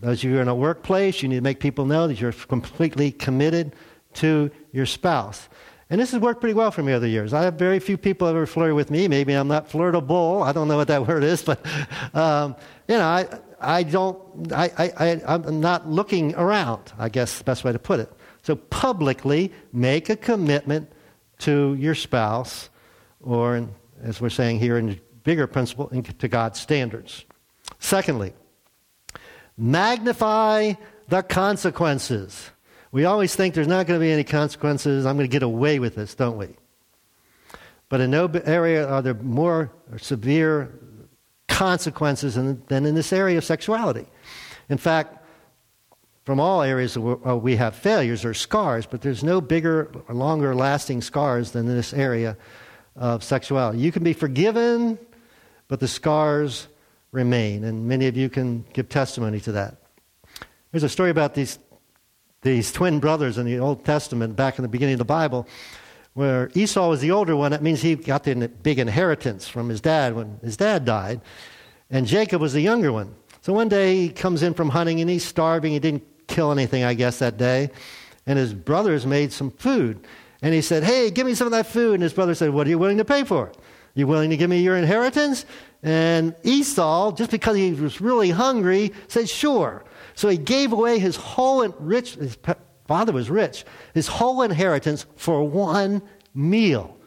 Those 0.02 0.24
of 0.24 0.30
you 0.30 0.40
in 0.40 0.48
a 0.48 0.54
workplace, 0.54 1.24
you 1.24 1.30
need 1.30 1.38
to 1.38 1.42
make 1.42 1.60
people 1.60 1.86
know 1.86 2.08
that 2.08 2.22
you're 2.22 2.32
completely 2.34 3.12
committed 3.12 3.76
to 4.16 4.52
your 4.72 4.86
spouse. 4.86 5.50
And 5.90 6.00
this 6.00 6.12
has 6.12 6.22
worked 6.22 6.42
pretty 6.42 6.54
well 6.54 6.70
for 6.70 6.84
me 6.84 6.94
over 6.94 7.00
the 7.00 7.10
years. 7.10 7.34
I 7.34 7.42
have 7.44 7.56
very 7.56 7.80
few 7.80 7.98
people 7.98 8.28
ever 8.28 8.46
flirt 8.46 8.76
with 8.76 8.92
me. 8.92 9.08
Maybe 9.08 9.34
I'm 9.34 9.48
not 9.48 9.68
flirtable. 9.68 10.46
I 10.46 10.52
don't 10.52 10.68
know 10.68 10.78
what 10.78 10.90
that 10.90 11.08
word 11.08 11.24
is, 11.24 11.42
but 11.42 11.66
um, 12.14 12.56
you 12.88 12.96
know, 12.96 13.06
I, 13.06 13.28
I 13.60 13.82
don't. 13.82 14.54
I, 14.54 14.70
I, 14.78 15.22
I'm 15.26 15.60
not 15.60 15.90
looking 15.90 16.36
around. 16.36 16.94
I 17.00 17.10
guess 17.10 17.40
the 17.40 17.44
best 17.44 17.64
way 17.64 17.72
to 17.72 17.80
put 17.80 18.00
it. 18.00 18.14
So 18.50 18.56
publicly 18.56 19.52
make 19.72 20.10
a 20.10 20.16
commitment 20.16 20.92
to 21.38 21.76
your 21.76 21.94
spouse, 21.94 22.72
or 23.22 23.70
as 24.02 24.20
we're 24.20 24.32
saying 24.32 24.58
here 24.58 24.80
in 24.80 24.88
the 24.88 25.00
bigger 25.24 25.46
principle, 25.46 25.88
to 25.90 26.28
God's 26.28 26.60
standards. 26.60 27.26
Secondly, 27.78 28.34
Magnify 29.56 30.74
the 31.10 31.22
consequences. 31.22 32.50
We 32.92 33.06
always 33.06 33.36
think 33.36 33.54
there's 33.54 33.68
not 33.68 33.86
going 33.86 34.00
to 34.00 34.04
be 34.04 34.12
any 34.12 34.24
consequences. 34.24 35.06
I'm 35.06 35.16
going 35.16 35.30
to 35.30 35.32
get 35.32 35.44
away 35.44 35.78
with 35.78 35.94
this, 35.94 36.16
don't 36.16 36.40
we? 36.40 36.48
But 37.88 38.02
in 38.02 38.10
no 38.10 38.26
area 38.46 38.88
are 38.88 39.04
there 39.04 39.14
more 39.14 39.72
severe 39.98 40.74
consequences 41.48 42.34
than 42.34 42.64
in 42.72 42.96
this 42.96 43.14
area 43.14 43.38
of 43.38 43.46
sexuality. 43.46 44.08
In 44.70 44.80
fact, 44.80 45.19
from 46.30 46.40
all 46.40 46.62
areas 46.62 46.96
where 46.96 47.28
uh, 47.28 47.36
we 47.36 47.56
have 47.56 47.74
failures 47.74 48.24
or 48.24 48.36
scars, 48.36 48.86
but 48.86 49.02
there's 49.02 49.24
no 49.24 49.42
bigger 49.42 49.92
longer 50.10 50.54
lasting 50.54 51.02
scars 51.02 51.54
than 51.54 51.66
this 51.66 51.92
area 51.92 52.38
of 52.96 53.24
sexuality. 53.24 53.80
You 53.80 53.92
can 53.92 54.04
be 54.04 54.14
forgiven, 54.14 55.00
but 55.70 55.80
the 55.80 55.88
scars 55.88 56.68
remain. 57.12 57.64
And 57.64 57.88
many 57.88 58.06
of 58.06 58.16
you 58.16 58.30
can 58.30 58.64
give 58.74 58.90
testimony 58.90 59.40
to 59.40 59.54
that. 59.54 59.78
There's 60.72 60.84
a 60.84 60.90
story 60.90 61.10
about 61.10 61.34
these, 61.34 61.58
these 62.44 62.72
twin 62.72 63.00
brothers 63.00 63.40
in 63.40 63.48
the 63.48 63.58
Old 63.58 63.84
Testament 63.84 64.36
back 64.36 64.60
in 64.60 64.62
the 64.62 64.70
beginning 64.70 64.94
of 64.94 65.00
the 65.00 65.06
Bible 65.06 65.48
where 66.14 66.52
Esau 66.54 66.90
was 66.90 67.02
the 67.02 67.10
older 67.10 67.36
one. 67.36 67.50
That 67.54 67.64
means 67.64 67.82
he 67.82 67.96
got 67.96 68.24
the 68.24 68.36
big 68.62 68.78
inheritance 68.78 69.48
from 69.48 69.68
his 69.68 69.82
dad 69.82 70.16
when 70.16 70.40
his 70.44 70.58
dad 70.58 70.86
died. 70.86 71.22
And 71.90 72.06
Jacob 72.06 72.40
was 72.40 72.54
the 72.54 72.62
younger 72.62 72.94
one. 72.94 73.16
So 73.42 73.52
one 73.52 73.68
day 73.68 73.96
he 73.96 74.10
comes 74.10 74.44
in 74.44 74.54
from 74.54 74.70
hunting 74.70 75.02
and 75.02 75.10
he's 75.10 75.26
starving. 75.26 75.72
He 75.72 75.80
didn't 75.80 76.04
kill 76.30 76.52
anything, 76.52 76.84
I 76.84 76.94
guess, 76.94 77.20
that 77.20 77.38
day. 77.38 77.72
and 78.26 78.38
his 78.38 78.54
brothers 78.54 79.06
made 79.06 79.32
some 79.32 79.52
food. 79.52 80.06
And 80.42 80.54
he 80.54 80.62
said, 80.62 80.84
Hey, 80.84 81.12
give 81.12 81.26
me 81.26 81.34
some 81.34 81.48
of 81.48 81.52
that 81.52 81.66
food. 81.66 81.96
And 81.96 82.04
his 82.04 82.14
brother 82.14 82.36
said, 82.36 82.52
What 82.52 82.68
are 82.68 82.70
you 82.70 82.80
willing 82.80 82.98
to 82.98 83.06
pay 83.06 83.24
for? 83.24 83.52
You 83.96 84.08
willing 84.08 84.30
to 84.30 84.38
give 84.38 84.50
me 84.50 84.62
your 84.62 84.78
inheritance? 84.78 85.46
And 85.84 86.36
Esau, 86.44 87.14
just 87.14 87.32
because 87.32 87.58
he 87.58 87.74
was 87.74 88.00
really 88.00 88.30
hungry, 88.30 88.94
said, 89.08 89.30
Sure. 89.30 89.84
So 90.16 90.30
he 90.30 90.38
gave 90.38 90.72
away 90.72 91.00
his 91.00 91.16
whole 91.16 91.68
rich, 91.80 92.16
his 92.16 92.38
father 92.88 93.12
was 93.12 93.30
rich, 93.30 93.66
his 93.94 94.08
whole 94.08 94.42
inheritance 94.42 95.06
for 95.16 95.48
one 95.48 96.02
meal. 96.34 96.98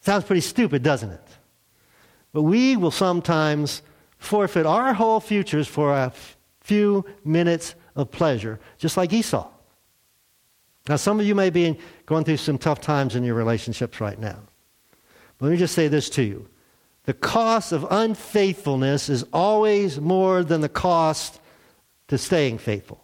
Sounds 0.00 0.24
pretty 0.24 0.42
stupid, 0.42 0.82
doesn't 0.82 1.10
it? 1.10 1.28
But 2.32 2.42
we 2.42 2.76
will 2.76 2.90
sometimes 2.90 3.82
forfeit 4.18 4.66
our 4.66 4.94
whole 4.94 5.20
futures 5.20 5.66
for 5.66 5.92
a 5.92 6.12
few 6.60 7.04
minutes 7.24 7.74
of 7.96 8.10
pleasure, 8.10 8.60
just 8.78 8.96
like 8.96 9.12
Esau. 9.12 9.48
Now, 10.88 10.96
some 10.96 11.18
of 11.18 11.26
you 11.26 11.34
may 11.34 11.50
be 11.50 11.78
going 12.04 12.24
through 12.24 12.36
some 12.36 12.58
tough 12.58 12.80
times 12.80 13.16
in 13.16 13.24
your 13.24 13.34
relationships 13.34 14.00
right 14.00 14.18
now. 14.18 14.38
But 15.38 15.46
let 15.46 15.52
me 15.52 15.58
just 15.58 15.74
say 15.74 15.88
this 15.88 16.08
to 16.10 16.22
you 16.22 16.48
the 17.04 17.14
cost 17.14 17.72
of 17.72 17.86
unfaithfulness 17.90 19.08
is 19.08 19.24
always 19.32 20.00
more 20.00 20.42
than 20.42 20.60
the 20.60 20.68
cost 20.68 21.40
to 22.08 22.18
staying 22.18 22.58
faithful. 22.58 23.02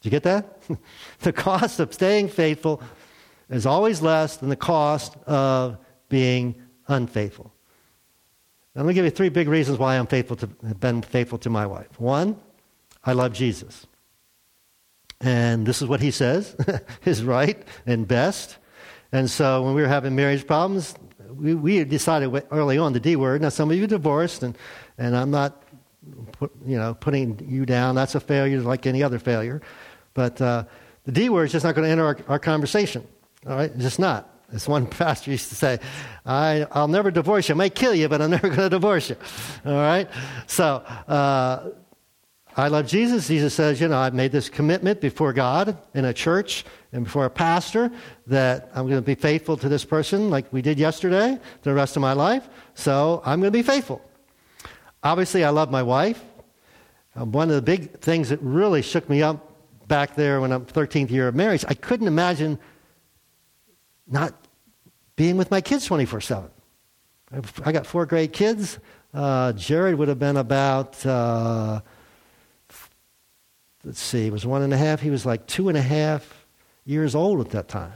Did 0.00 0.06
you 0.06 0.10
get 0.10 0.22
that? 0.22 0.62
the 1.20 1.32
cost 1.32 1.80
of 1.80 1.92
staying 1.92 2.28
faithful 2.28 2.82
is 3.50 3.66
always 3.66 4.02
less 4.02 4.36
than 4.36 4.48
the 4.48 4.56
cost 4.56 5.16
of 5.26 5.78
being 6.08 6.54
unfaithful. 6.88 7.52
Now, 8.74 8.82
let 8.82 8.88
me 8.88 8.94
give 8.94 9.04
you 9.04 9.10
three 9.10 9.28
big 9.28 9.48
reasons 9.48 9.78
why 9.78 9.98
I'm 9.98 10.06
faithful 10.06 10.36
to, 10.36 10.48
have 10.66 10.80
been 10.80 11.02
faithful 11.02 11.38
to 11.38 11.50
my 11.50 11.66
wife. 11.66 12.00
One, 12.00 12.36
I 13.04 13.12
love 13.12 13.32
Jesus. 13.32 13.86
And 15.20 15.66
this 15.66 15.80
is 15.80 15.88
what 15.88 16.00
he 16.00 16.10
says 16.10 16.56
is 17.04 17.22
right 17.22 17.62
and 17.86 18.06
best. 18.06 18.58
And 19.12 19.30
so 19.30 19.62
when 19.62 19.74
we 19.74 19.82
were 19.82 19.88
having 19.88 20.16
marriage 20.16 20.46
problems, 20.46 20.94
we, 21.30 21.54
we 21.54 21.84
decided 21.84 22.44
early 22.50 22.78
on 22.78 22.92
the 22.92 23.00
D 23.00 23.16
word. 23.16 23.42
Now, 23.42 23.48
some 23.48 23.70
of 23.70 23.76
you 23.76 23.86
divorced, 23.86 24.42
and, 24.42 24.56
and 24.98 25.16
I'm 25.16 25.30
not 25.30 25.62
put, 26.32 26.52
you 26.66 26.76
know, 26.76 26.94
putting 26.94 27.44
you 27.48 27.66
down. 27.66 27.94
That's 27.94 28.14
a 28.14 28.20
failure 28.20 28.60
like 28.60 28.86
any 28.86 29.02
other 29.02 29.18
failure. 29.18 29.62
But 30.14 30.40
uh, 30.40 30.64
the 31.04 31.12
D 31.12 31.28
word 31.28 31.44
is 31.44 31.52
just 31.52 31.64
not 31.64 31.74
going 31.74 31.86
to 31.86 31.90
enter 31.90 32.04
our, 32.04 32.18
our 32.28 32.38
conversation. 32.38 33.06
All 33.46 33.56
right? 33.56 33.70
It's 33.70 33.82
just 33.82 33.98
not. 33.98 34.30
As 34.52 34.68
one 34.68 34.86
pastor 34.88 35.30
used 35.30 35.48
to 35.48 35.54
say, 35.54 35.78
I, 36.24 36.66
will 36.74 36.88
never 36.88 37.10
divorce 37.10 37.48
you. 37.48 37.54
I 37.54 37.58
may 37.58 37.70
kill 37.70 37.94
you, 37.94 38.08
but 38.08 38.22
I'm 38.22 38.30
never 38.30 38.48
going 38.48 38.60
to 38.68 38.68
divorce 38.68 39.10
you. 39.10 39.16
All 39.66 39.72
right? 39.74 40.08
So, 40.46 40.76
uh, 41.08 41.70
I 42.56 42.68
love 42.68 42.86
Jesus. 42.86 43.26
Jesus 43.26 43.52
says, 43.52 43.80
you 43.80 43.88
know, 43.88 43.98
I've 43.98 44.14
made 44.14 44.30
this 44.30 44.48
commitment 44.48 45.00
before 45.00 45.32
God 45.32 45.76
in 45.92 46.04
a 46.04 46.12
church 46.12 46.64
and 46.92 47.02
before 47.02 47.24
a 47.24 47.30
pastor 47.30 47.90
that 48.28 48.70
I'm 48.74 48.84
going 48.84 48.98
to 48.98 49.02
be 49.02 49.16
faithful 49.16 49.56
to 49.56 49.68
this 49.68 49.84
person 49.84 50.30
like 50.30 50.52
we 50.52 50.62
did 50.62 50.78
yesterday 50.78 51.40
the 51.62 51.74
rest 51.74 51.96
of 51.96 52.02
my 52.02 52.12
life. 52.12 52.48
So 52.74 53.22
I'm 53.24 53.40
going 53.40 53.52
to 53.52 53.58
be 53.58 53.64
faithful. 53.64 54.00
Obviously, 55.02 55.42
I 55.42 55.50
love 55.50 55.72
my 55.72 55.82
wife. 55.82 56.22
Um, 57.16 57.32
one 57.32 57.48
of 57.48 57.56
the 57.56 57.62
big 57.62 57.98
things 57.98 58.28
that 58.28 58.40
really 58.40 58.82
shook 58.82 59.08
me 59.10 59.20
up 59.20 59.50
back 59.88 60.14
there 60.14 60.40
when 60.40 60.52
I'm 60.52 60.64
13th 60.64 61.10
year 61.10 61.26
of 61.26 61.34
marriage, 61.34 61.64
I 61.66 61.74
couldn't 61.74 62.06
imagine 62.06 62.60
not 64.06 64.32
being 65.16 65.36
with 65.36 65.50
my 65.50 65.60
kids 65.60 65.86
24 65.86 66.20
7. 66.20 66.50
I 67.64 67.72
got 67.72 67.84
four 67.84 68.06
great 68.06 68.32
kids. 68.32 68.78
Uh, 69.12 69.52
Jared 69.54 69.96
would 69.96 70.06
have 70.06 70.20
been 70.20 70.36
about. 70.36 71.04
Uh, 71.04 71.80
let's 73.84 74.00
see, 74.00 74.30
was 74.30 74.46
one 74.46 74.62
and 74.62 74.72
a 74.72 74.76
half. 74.76 75.00
He 75.00 75.10
was 75.10 75.26
like 75.26 75.46
two 75.46 75.68
and 75.68 75.78
a 75.78 75.82
half 75.82 76.46
years 76.84 77.14
old 77.14 77.40
at 77.40 77.50
that 77.50 77.68
time. 77.68 77.92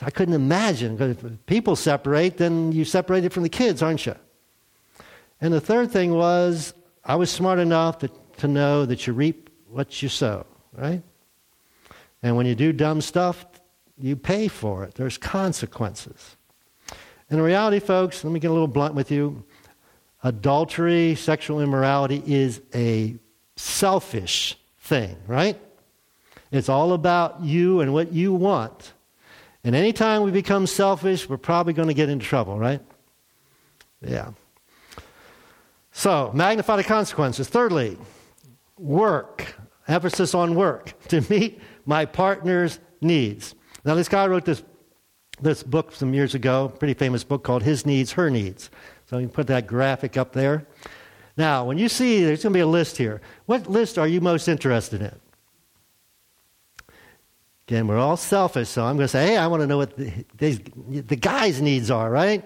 I 0.00 0.10
couldn't 0.10 0.34
imagine. 0.34 0.96
Because 0.96 1.24
if 1.24 1.46
people 1.46 1.76
separate, 1.76 2.36
then 2.36 2.72
you 2.72 2.84
separated 2.84 3.32
from 3.32 3.42
the 3.42 3.48
kids, 3.48 3.82
aren't 3.82 4.06
you? 4.06 4.14
And 5.40 5.52
the 5.52 5.60
third 5.60 5.90
thing 5.90 6.14
was, 6.14 6.74
I 7.04 7.16
was 7.16 7.30
smart 7.30 7.58
enough 7.58 7.98
to, 7.98 8.10
to 8.38 8.48
know 8.48 8.86
that 8.86 9.06
you 9.06 9.12
reap 9.12 9.50
what 9.68 10.02
you 10.02 10.08
sow, 10.08 10.46
right? 10.72 11.02
And 12.22 12.36
when 12.36 12.46
you 12.46 12.54
do 12.54 12.72
dumb 12.72 13.00
stuff, 13.00 13.44
you 13.98 14.16
pay 14.16 14.48
for 14.48 14.84
it. 14.84 14.94
There's 14.94 15.18
consequences. 15.18 16.36
In 17.30 17.40
reality, 17.40 17.78
folks, 17.78 18.24
let 18.24 18.32
me 18.32 18.40
get 18.40 18.50
a 18.50 18.52
little 18.52 18.68
blunt 18.68 18.94
with 18.94 19.10
you. 19.10 19.44
Adultery, 20.22 21.14
sexual 21.14 21.60
immorality 21.60 22.22
is 22.26 22.62
a 22.74 23.16
selfish 23.56 24.56
thing, 24.84 25.16
right? 25.26 25.58
It's 26.52 26.68
all 26.68 26.92
about 26.92 27.42
you 27.42 27.80
and 27.80 27.92
what 27.92 28.12
you 28.12 28.32
want. 28.32 28.92
And 29.64 29.74
anytime 29.74 30.22
we 30.22 30.30
become 30.30 30.66
selfish, 30.66 31.28
we're 31.28 31.38
probably 31.38 31.72
going 31.72 31.88
to 31.88 31.94
get 31.94 32.10
into 32.10 32.24
trouble, 32.24 32.58
right? 32.58 32.82
Yeah. 34.02 34.32
So, 35.90 36.30
magnify 36.34 36.76
the 36.76 36.84
consequences. 36.84 37.48
Thirdly, 37.48 37.96
work. 38.78 39.56
Emphasis 39.88 40.34
on 40.34 40.54
work 40.54 40.92
to 41.08 41.22
meet 41.30 41.60
my 41.86 42.04
partner's 42.04 42.78
needs. 43.00 43.54
Now, 43.84 43.94
this 43.94 44.08
guy 44.08 44.26
wrote 44.26 44.44
this, 44.44 44.62
this 45.40 45.62
book 45.62 45.92
some 45.92 46.12
years 46.12 46.34
ago, 46.34 46.68
pretty 46.78 46.94
famous 46.94 47.24
book 47.24 47.42
called 47.42 47.62
His 47.62 47.86
Needs, 47.86 48.12
Her 48.12 48.28
Needs. 48.28 48.70
So, 49.06 49.16
you 49.16 49.28
can 49.28 49.34
put 49.34 49.46
that 49.46 49.66
graphic 49.66 50.18
up 50.18 50.32
there. 50.34 50.66
Now, 51.36 51.64
when 51.64 51.78
you 51.78 51.88
see, 51.88 52.24
there's 52.24 52.42
going 52.42 52.52
to 52.52 52.56
be 52.56 52.60
a 52.60 52.66
list 52.66 52.96
here. 52.96 53.20
What 53.46 53.68
list 53.68 53.98
are 53.98 54.06
you 54.06 54.20
most 54.20 54.48
interested 54.48 55.02
in? 55.02 55.14
Again, 57.66 57.86
we're 57.86 57.98
all 57.98 58.16
selfish, 58.16 58.68
so 58.68 58.84
I'm 58.84 58.96
going 58.96 59.04
to 59.04 59.08
say, 59.08 59.28
hey, 59.28 59.36
I 59.36 59.46
want 59.46 59.62
to 59.62 59.66
know 59.66 59.78
what 59.78 59.96
the, 59.96 60.24
the 60.36 61.16
guy's 61.16 61.62
needs 61.62 61.90
are, 61.90 62.10
right? 62.10 62.44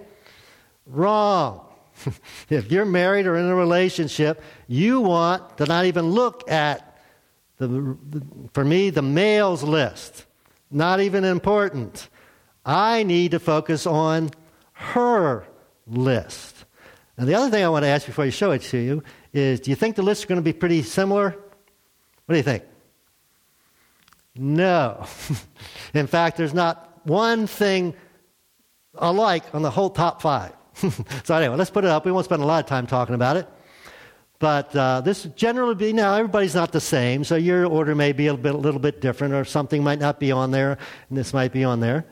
Wrong. 0.87 1.67
if 2.49 2.71
you're 2.71 2.85
married 2.85 3.27
or 3.27 3.37
in 3.37 3.47
a 3.47 3.55
relationship, 3.55 4.43
you 4.69 5.01
want 5.01 5.59
to 5.59 5.67
not 5.67 5.87
even 5.87 6.11
look 6.11 6.49
at, 6.51 7.01
the, 7.59 7.97
for 8.53 8.65
me, 8.65 8.91
the 8.91 9.03
male's 9.03 9.65
list. 9.65 10.25
Not 10.71 11.01
even 11.01 11.25
important. 11.25 12.09
I 12.65 13.03
need 13.03 13.33
to 13.33 13.41
focus 13.41 13.87
on 13.87 14.31
her 14.73 15.47
list. 15.87 16.58
And 17.19 17.29
the 17.29 17.35
other 17.35 17.51
thing 17.51 17.65
I 17.65 17.69
want 17.69 17.83
to 17.83 17.89
ask 17.89 18.07
before 18.07 18.25
I 18.25 18.31
show 18.31 18.53
it 18.53 18.63
to 18.63 18.79
you 18.79 19.03
is 19.33 19.61
do 19.61 19.71
you 19.71 19.77
think 19.77 19.97
the 19.97 20.03
lists 20.03 20.25
are 20.25 20.29
going 20.29 20.41
to 20.41 20.43
be 20.43 20.53
pretty 20.53 20.83
similar? 20.83 21.31
What 22.27 22.33
do 22.33 22.37
you 22.37 22.43
think? 22.45 22.63
No. 24.37 25.05
In 25.95 26.07
fact, 26.07 26.37
there's 26.37 26.55
not 26.55 27.01
one 27.05 27.49
thing 27.49 27.95
alike 28.95 29.43
on 29.53 29.63
the 29.63 29.71
whole 29.71 29.91
top 29.91 30.23
five. 30.23 30.53
so, 31.25 31.35
anyway, 31.35 31.57
let's 31.57 31.71
put 31.71 31.85
it 31.85 31.91
up. 31.91 32.07
We 32.07 32.13
won't 32.13 32.25
spend 32.25 32.43
a 32.43 32.47
lot 32.47 32.63
of 32.63 32.69
time 32.69 32.87
talking 32.87 33.17
about 33.17 33.37
it. 33.37 33.49
But 34.39 34.75
uh, 34.77 35.01
this 35.01 35.25
generally 35.35 35.75
be 35.75 35.93
now 35.93 36.15
everybody's 36.15 36.55
not 36.55 36.71
the 36.71 36.81
same, 36.81 37.25
so 37.25 37.35
your 37.35 37.67
order 37.67 37.97
may 37.97 38.13
be 38.13 38.29
a 38.29 38.35
little 38.35 38.43
bit, 38.43 38.55
a 38.55 38.59
little 38.59 38.81
bit 38.81 39.01
different, 39.01 39.35
or 39.35 39.45
something 39.45 39.83
might 39.83 39.99
not 39.99 40.21
be 40.21 40.31
on 40.31 40.53
there, 40.53 40.79
and 41.09 41.19
this 41.19 41.35
might 41.35 41.53
be 41.53 41.65
on 41.65 41.81
there. 41.81 42.07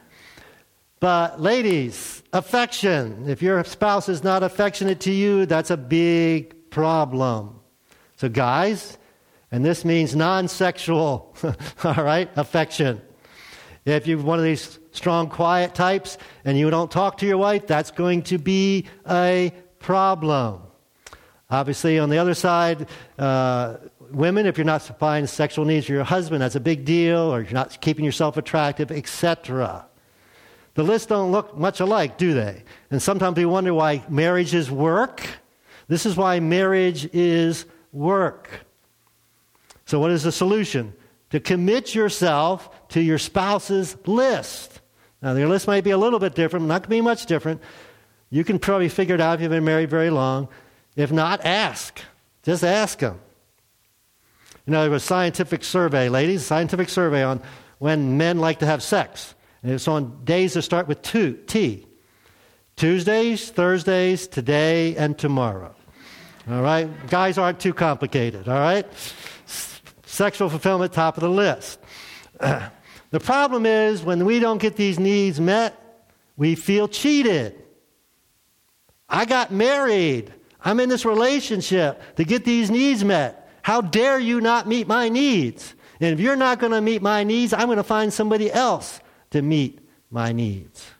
But, 0.98 1.40
ladies, 1.40 2.22
affection. 2.32 3.28
If 3.28 3.42
your 3.42 3.62
spouse 3.64 4.08
is 4.08 4.24
not 4.24 4.42
affectionate 4.42 5.00
to 5.00 5.12
you, 5.12 5.44
that's 5.44 5.70
a 5.70 5.76
big 5.76 6.70
problem. 6.70 7.60
So, 8.16 8.30
guys, 8.30 8.96
and 9.52 9.64
this 9.64 9.84
means 9.84 10.16
non 10.16 10.48
sexual, 10.48 11.36
all 11.84 11.94
right, 11.94 12.30
affection. 12.36 13.02
If 13.84 14.06
you're 14.06 14.18
one 14.18 14.38
of 14.38 14.44
these 14.44 14.78
strong, 14.90 15.28
quiet 15.28 15.74
types 15.74 16.18
and 16.44 16.58
you 16.58 16.68
don't 16.70 16.90
talk 16.90 17.18
to 17.18 17.26
your 17.26 17.38
wife, 17.38 17.66
that's 17.66 17.90
going 17.90 18.22
to 18.22 18.38
be 18.38 18.86
a 19.08 19.52
problem. 19.78 20.62
Obviously, 21.48 21.98
on 21.98 22.10
the 22.10 22.18
other 22.18 22.34
side, 22.34 22.88
uh, 23.18 23.76
women, 24.10 24.46
if 24.46 24.58
you're 24.58 24.64
not 24.64 24.82
supplying 24.82 25.26
sexual 25.28 25.64
needs 25.64 25.86
for 25.86 25.92
your 25.92 26.04
husband, 26.04 26.42
that's 26.42 26.56
a 26.56 26.60
big 26.60 26.84
deal, 26.84 27.32
or 27.32 27.42
you're 27.42 27.52
not 27.52 27.80
keeping 27.80 28.04
yourself 28.04 28.36
attractive, 28.36 28.90
etc. 28.90 29.85
The 30.76 30.82
lists 30.82 31.06
don't 31.06 31.32
look 31.32 31.56
much 31.56 31.80
alike, 31.80 32.18
do 32.18 32.34
they? 32.34 32.62
And 32.90 33.02
sometimes 33.02 33.38
we 33.38 33.46
wonder 33.46 33.72
why 33.72 34.04
marriages 34.10 34.70
work. 34.70 35.26
This 35.88 36.04
is 36.04 36.16
why 36.16 36.38
marriage 36.38 37.08
is 37.14 37.64
work. 37.92 38.50
So, 39.86 39.98
what 39.98 40.10
is 40.10 40.22
the 40.22 40.32
solution? 40.32 40.92
To 41.30 41.40
commit 41.40 41.94
yourself 41.94 42.88
to 42.88 43.00
your 43.00 43.16
spouse's 43.16 43.96
list. 44.06 44.82
Now, 45.22 45.32
their 45.32 45.48
list 45.48 45.66
might 45.66 45.82
be 45.82 45.92
a 45.92 45.98
little 45.98 46.18
bit 46.18 46.34
different, 46.34 46.66
not 46.66 46.82
going 46.82 46.82
to 46.82 46.88
be 46.90 47.00
much 47.00 47.24
different. 47.24 47.62
You 48.28 48.44
can 48.44 48.58
probably 48.58 48.90
figure 48.90 49.14
it 49.14 49.20
out 49.20 49.36
if 49.36 49.40
you've 49.40 49.50
been 49.50 49.64
married 49.64 49.88
very 49.88 50.10
long. 50.10 50.48
If 50.94 51.10
not, 51.10 51.42
ask. 51.44 52.00
Just 52.42 52.62
ask 52.62 52.98
them. 52.98 53.18
You 54.66 54.72
know, 54.72 54.82
there 54.82 54.90
was 54.90 55.04
a 55.04 55.06
scientific 55.06 55.64
survey, 55.64 56.10
ladies, 56.10 56.44
scientific 56.44 56.90
survey 56.90 57.22
on 57.22 57.40
when 57.78 58.18
men 58.18 58.38
like 58.38 58.58
to 58.58 58.66
have 58.66 58.82
sex. 58.82 59.34
And 59.62 59.72
it's 59.72 59.88
on 59.88 60.24
days 60.24 60.54
that 60.54 60.62
start 60.62 60.88
with 60.88 61.02
two, 61.02 61.34
T. 61.46 61.86
Tuesdays, 62.76 63.50
Thursdays, 63.50 64.26
today, 64.28 64.96
and 64.96 65.18
tomorrow. 65.18 65.74
All 66.48 66.62
right? 66.62 66.88
Guys 67.08 67.38
aren't 67.38 67.58
too 67.58 67.72
complicated, 67.72 68.48
all 68.48 68.58
right? 68.58 68.86
Sexual 70.04 70.50
fulfillment, 70.50 70.92
top 70.92 71.16
of 71.16 71.22
the 71.22 71.30
list. 71.30 71.78
The 73.10 73.20
problem 73.20 73.66
is 73.66 74.02
when 74.02 74.24
we 74.24 74.40
don't 74.40 74.58
get 74.58 74.76
these 74.76 74.98
needs 74.98 75.40
met, 75.40 75.80
we 76.36 76.54
feel 76.54 76.88
cheated. 76.88 77.54
I 79.08 79.24
got 79.24 79.52
married. 79.52 80.34
I'm 80.62 80.80
in 80.80 80.88
this 80.88 81.04
relationship 81.04 82.16
to 82.16 82.24
get 82.24 82.44
these 82.44 82.70
needs 82.70 83.04
met. 83.04 83.48
How 83.62 83.80
dare 83.80 84.18
you 84.18 84.40
not 84.40 84.66
meet 84.66 84.86
my 84.86 85.08
needs? 85.08 85.74
And 86.00 86.12
if 86.12 86.20
you're 86.20 86.36
not 86.36 86.58
going 86.58 86.72
to 86.72 86.80
meet 86.80 87.00
my 87.00 87.24
needs, 87.24 87.52
I'm 87.52 87.66
going 87.66 87.76
to 87.78 87.84
find 87.84 88.12
somebody 88.12 88.52
else 88.52 89.00
to 89.30 89.42
meet 89.42 89.80
my 90.10 90.32
needs. 90.32 90.90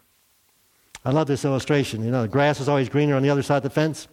I 1.05 1.11
love 1.11 1.29
this 1.29 1.45
illustration. 1.45 2.05
You 2.05 2.11
know, 2.11 2.23
the 2.23 2.29
grass 2.29 2.61
is 2.61 2.69
always 2.69 2.89
greener 2.89 3.15
on 3.15 3.23
the 3.23 3.31
other 3.31 3.43
side 3.43 3.59
of 3.59 3.63
the 3.63 3.71
fence. 3.71 4.09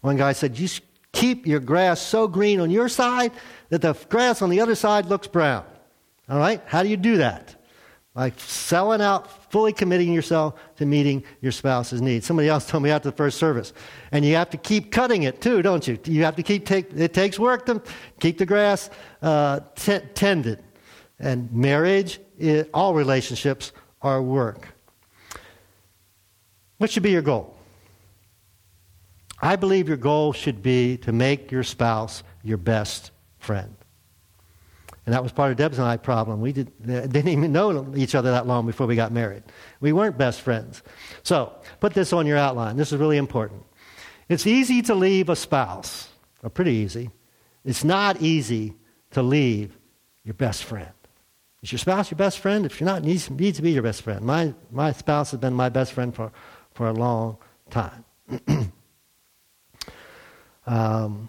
One 0.00 0.16
guy 0.16 0.32
said, 0.32 0.58
You 0.58 0.68
keep 1.12 1.46
your 1.46 1.60
grass 1.60 2.00
so 2.00 2.28
green 2.28 2.60
on 2.60 2.70
your 2.70 2.88
side 2.88 3.32
that 3.68 3.82
the 3.82 3.92
grass 4.08 4.40
on 4.42 4.50
the 4.50 4.60
other 4.60 4.74
side 4.74 5.06
looks 5.06 5.26
brown. 5.26 5.64
All 6.28 6.38
right? 6.38 6.62
How 6.66 6.82
do 6.82 6.88
you 6.88 6.96
do 6.96 7.18
that? 7.18 7.54
By 8.14 8.32
selling 8.38 9.02
out, 9.02 9.52
fully 9.52 9.74
committing 9.74 10.12
yourself 10.12 10.54
to 10.76 10.86
meeting 10.86 11.22
your 11.42 11.52
spouse's 11.52 12.00
needs. 12.00 12.24
Somebody 12.24 12.48
else 12.48 12.66
told 12.70 12.82
me 12.82 12.90
after 12.90 13.10
the 13.10 13.16
first 13.16 13.38
service. 13.38 13.74
And 14.12 14.24
you 14.24 14.34
have 14.36 14.50
to 14.50 14.56
keep 14.56 14.90
cutting 14.90 15.24
it 15.24 15.42
too, 15.42 15.60
don't 15.60 15.86
you? 15.86 15.98
You 16.04 16.24
have 16.24 16.36
to 16.36 16.42
keep 16.42 16.64
take. 16.64 16.92
It 16.94 17.12
takes 17.12 17.38
work 17.38 17.66
to 17.66 17.82
keep 18.18 18.38
the 18.38 18.46
grass 18.46 18.88
uh, 19.20 19.60
t- 19.74 20.00
tended. 20.14 20.62
And 21.18 21.52
marriage, 21.52 22.18
it, 22.38 22.70
all 22.72 22.94
relationships 22.94 23.72
are 24.02 24.22
work. 24.22 24.68
What 26.78 26.90
should 26.90 27.02
be 27.02 27.10
your 27.10 27.22
goal? 27.22 27.56
I 29.40 29.56
believe 29.56 29.88
your 29.88 29.96
goal 29.96 30.32
should 30.32 30.62
be 30.62 30.96
to 30.98 31.12
make 31.12 31.50
your 31.50 31.62
spouse 31.62 32.22
your 32.42 32.58
best 32.58 33.10
friend. 33.38 33.76
And 35.04 35.14
that 35.14 35.22
was 35.22 35.30
part 35.30 35.52
of 35.52 35.56
Deb's 35.56 35.78
and 35.78 35.86
I 35.86 35.98
problem. 35.98 36.40
We 36.40 36.52
did, 36.52 36.72
didn't 36.84 37.28
even 37.28 37.52
know 37.52 37.92
each 37.96 38.14
other 38.14 38.32
that 38.32 38.46
long 38.46 38.66
before 38.66 38.88
we 38.88 38.96
got 38.96 39.12
married. 39.12 39.44
We 39.80 39.92
weren't 39.92 40.18
best 40.18 40.40
friends. 40.40 40.82
So, 41.22 41.52
put 41.78 41.94
this 41.94 42.12
on 42.12 42.26
your 42.26 42.38
outline. 42.38 42.76
This 42.76 42.92
is 42.92 42.98
really 42.98 43.16
important. 43.16 43.62
It's 44.28 44.46
easy 44.46 44.82
to 44.82 44.94
leave 44.96 45.28
a 45.28 45.36
spouse, 45.36 46.08
or 46.42 46.50
pretty 46.50 46.72
easy. 46.72 47.10
It's 47.64 47.84
not 47.84 48.20
easy 48.20 48.74
to 49.12 49.22
leave 49.22 49.78
your 50.24 50.34
best 50.34 50.64
friend. 50.64 50.90
Is 51.66 51.72
your 51.72 51.80
spouse 51.80 52.12
your 52.12 52.16
best 52.16 52.38
friend? 52.38 52.64
If 52.64 52.78
you're 52.78 52.86
not, 52.86 53.02
needs, 53.02 53.28
needs 53.28 53.56
to 53.56 53.62
be 53.62 53.72
your 53.72 53.82
best 53.82 54.02
friend. 54.02 54.24
My, 54.24 54.54
my 54.70 54.92
spouse 54.92 55.32
has 55.32 55.40
been 55.40 55.52
my 55.52 55.68
best 55.68 55.92
friend 55.94 56.14
for, 56.14 56.30
for 56.74 56.86
a 56.86 56.92
long 56.92 57.38
time. 57.70 58.04
um, 60.68 61.28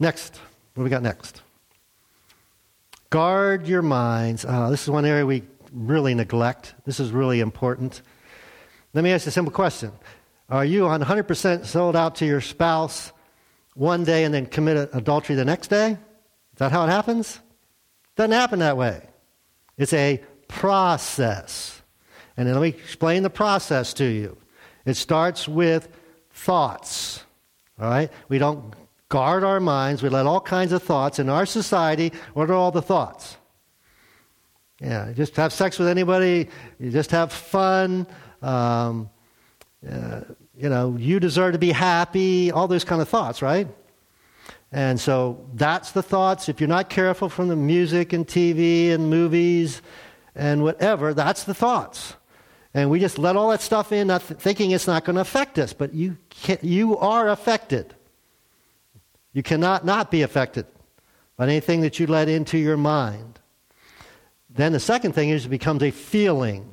next. 0.00 0.40
What 0.74 0.80
do 0.80 0.82
we 0.82 0.90
got 0.90 1.04
next? 1.04 1.42
Guard 3.10 3.68
your 3.68 3.80
minds. 3.80 4.44
Uh, 4.44 4.70
this 4.70 4.82
is 4.82 4.90
one 4.90 5.04
area 5.04 5.24
we 5.24 5.44
really 5.72 6.12
neglect. 6.12 6.74
This 6.84 6.98
is 6.98 7.12
really 7.12 7.38
important. 7.38 8.02
Let 8.92 9.04
me 9.04 9.12
ask 9.12 9.24
you 9.24 9.28
a 9.28 9.32
simple 9.32 9.52
question 9.52 9.92
Are 10.48 10.64
you 10.64 10.82
100% 10.82 11.64
sold 11.64 11.94
out 11.94 12.16
to 12.16 12.26
your 12.26 12.40
spouse 12.40 13.12
one 13.74 14.02
day 14.02 14.24
and 14.24 14.34
then 14.34 14.46
commit 14.46 14.90
adultery 14.92 15.36
the 15.36 15.44
next 15.44 15.68
day? 15.68 15.92
Is 15.92 16.58
that 16.58 16.72
how 16.72 16.84
it 16.84 16.88
happens? 16.88 17.38
Doesn't 18.20 18.32
happen 18.32 18.58
that 18.58 18.76
way. 18.76 19.00
It's 19.78 19.94
a 19.94 20.22
process. 20.46 21.80
And 22.36 22.52
let 22.52 22.60
me 22.60 22.68
explain 22.68 23.22
the 23.22 23.30
process 23.30 23.94
to 23.94 24.04
you. 24.04 24.36
It 24.84 24.98
starts 24.98 25.48
with 25.48 25.88
thoughts. 26.30 27.24
All 27.80 27.88
right? 27.88 28.12
We 28.28 28.36
don't 28.36 28.74
guard 29.08 29.42
our 29.42 29.58
minds. 29.58 30.02
We 30.02 30.10
let 30.10 30.26
all 30.26 30.42
kinds 30.42 30.72
of 30.72 30.82
thoughts 30.82 31.18
in 31.18 31.30
our 31.30 31.46
society. 31.46 32.12
What 32.34 32.50
are 32.50 32.52
all 32.52 32.70
the 32.70 32.82
thoughts? 32.82 33.38
Yeah, 34.82 35.12
just 35.12 35.34
have 35.36 35.50
sex 35.50 35.78
with 35.78 35.88
anybody. 35.88 36.50
You 36.78 36.90
just 36.90 37.12
have 37.12 37.32
fun. 37.32 38.06
Um, 38.42 39.08
uh, 39.90 40.20
you 40.58 40.68
know, 40.68 40.94
you 40.98 41.20
deserve 41.20 41.54
to 41.54 41.58
be 41.58 41.72
happy. 41.72 42.52
All 42.52 42.68
those 42.68 42.84
kind 42.84 43.00
of 43.00 43.08
thoughts, 43.08 43.40
right? 43.40 43.66
And 44.72 45.00
so 45.00 45.48
that's 45.54 45.92
the 45.92 46.02
thoughts. 46.02 46.48
If 46.48 46.60
you're 46.60 46.68
not 46.68 46.88
careful 46.88 47.28
from 47.28 47.48
the 47.48 47.56
music 47.56 48.12
and 48.12 48.26
TV 48.26 48.90
and 48.90 49.10
movies 49.10 49.82
and 50.34 50.62
whatever, 50.62 51.12
that's 51.12 51.44
the 51.44 51.54
thoughts. 51.54 52.14
And 52.72 52.88
we 52.88 53.00
just 53.00 53.18
let 53.18 53.36
all 53.36 53.50
that 53.50 53.62
stuff 53.62 53.90
in, 53.90 54.06
not 54.06 54.22
th- 54.22 54.38
thinking 54.38 54.70
it's 54.70 54.86
not 54.86 55.04
going 55.04 55.16
to 55.16 55.22
affect 55.22 55.58
us. 55.58 55.72
But 55.72 55.92
you, 55.92 56.16
you 56.62 56.96
are 56.98 57.28
affected. 57.28 57.94
You 59.32 59.42
cannot 59.42 59.84
not 59.84 60.10
be 60.10 60.22
affected 60.22 60.66
by 61.36 61.44
anything 61.44 61.80
that 61.80 61.98
you 61.98 62.06
let 62.06 62.28
into 62.28 62.58
your 62.58 62.76
mind. 62.76 63.40
Then 64.48 64.72
the 64.72 64.80
second 64.80 65.14
thing 65.14 65.30
is 65.30 65.46
it 65.46 65.48
becomes 65.48 65.82
a 65.82 65.90
feeling. 65.90 66.72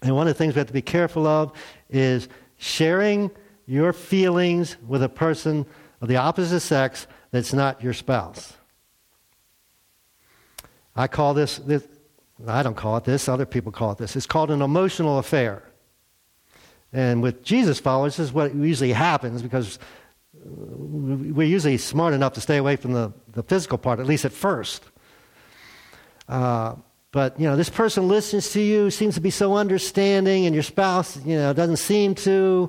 And 0.00 0.14
one 0.14 0.28
of 0.28 0.34
the 0.34 0.38
things 0.38 0.54
we 0.54 0.60
have 0.60 0.66
to 0.68 0.72
be 0.72 0.82
careful 0.82 1.26
of 1.26 1.52
is 1.90 2.28
sharing 2.56 3.30
your 3.66 3.92
feelings 3.92 4.76
with 4.86 5.02
a 5.02 5.08
person 5.08 5.66
of 6.04 6.08
the 6.08 6.16
opposite 6.16 6.60
sex 6.60 7.06
that's 7.30 7.54
not 7.54 7.82
your 7.82 7.94
spouse. 7.94 8.52
I 10.94 11.06
call 11.06 11.32
this, 11.32 11.56
this 11.58 11.82
I 12.46 12.62
don't 12.62 12.76
call 12.76 12.98
it 12.98 13.04
this, 13.04 13.26
other 13.26 13.46
people 13.46 13.72
call 13.72 13.92
it 13.92 13.98
this. 13.98 14.14
It's 14.14 14.26
called 14.26 14.50
an 14.50 14.60
emotional 14.60 15.18
affair. 15.18 15.62
And 16.92 17.22
with 17.22 17.42
Jesus 17.42 17.80
followers, 17.80 18.18
this 18.18 18.26
is 18.26 18.32
what 18.34 18.54
usually 18.54 18.92
happens 18.92 19.40
because 19.40 19.78
we're 20.44 21.48
usually 21.48 21.78
smart 21.78 22.12
enough 22.12 22.34
to 22.34 22.42
stay 22.42 22.58
away 22.58 22.76
from 22.76 22.92
the, 22.92 23.10
the 23.32 23.42
physical 23.42 23.78
part, 23.78 23.98
at 23.98 24.04
least 24.04 24.26
at 24.26 24.32
first. 24.32 24.84
Uh, 26.28 26.74
but, 27.12 27.40
you 27.40 27.46
know, 27.46 27.56
this 27.56 27.70
person 27.70 28.08
listens 28.08 28.50
to 28.50 28.60
you, 28.60 28.90
seems 28.90 29.14
to 29.14 29.22
be 29.22 29.30
so 29.30 29.54
understanding, 29.54 30.44
and 30.44 30.54
your 30.54 30.64
spouse, 30.64 31.16
you 31.24 31.36
know, 31.36 31.54
doesn't 31.54 31.78
seem 31.78 32.14
to. 32.16 32.68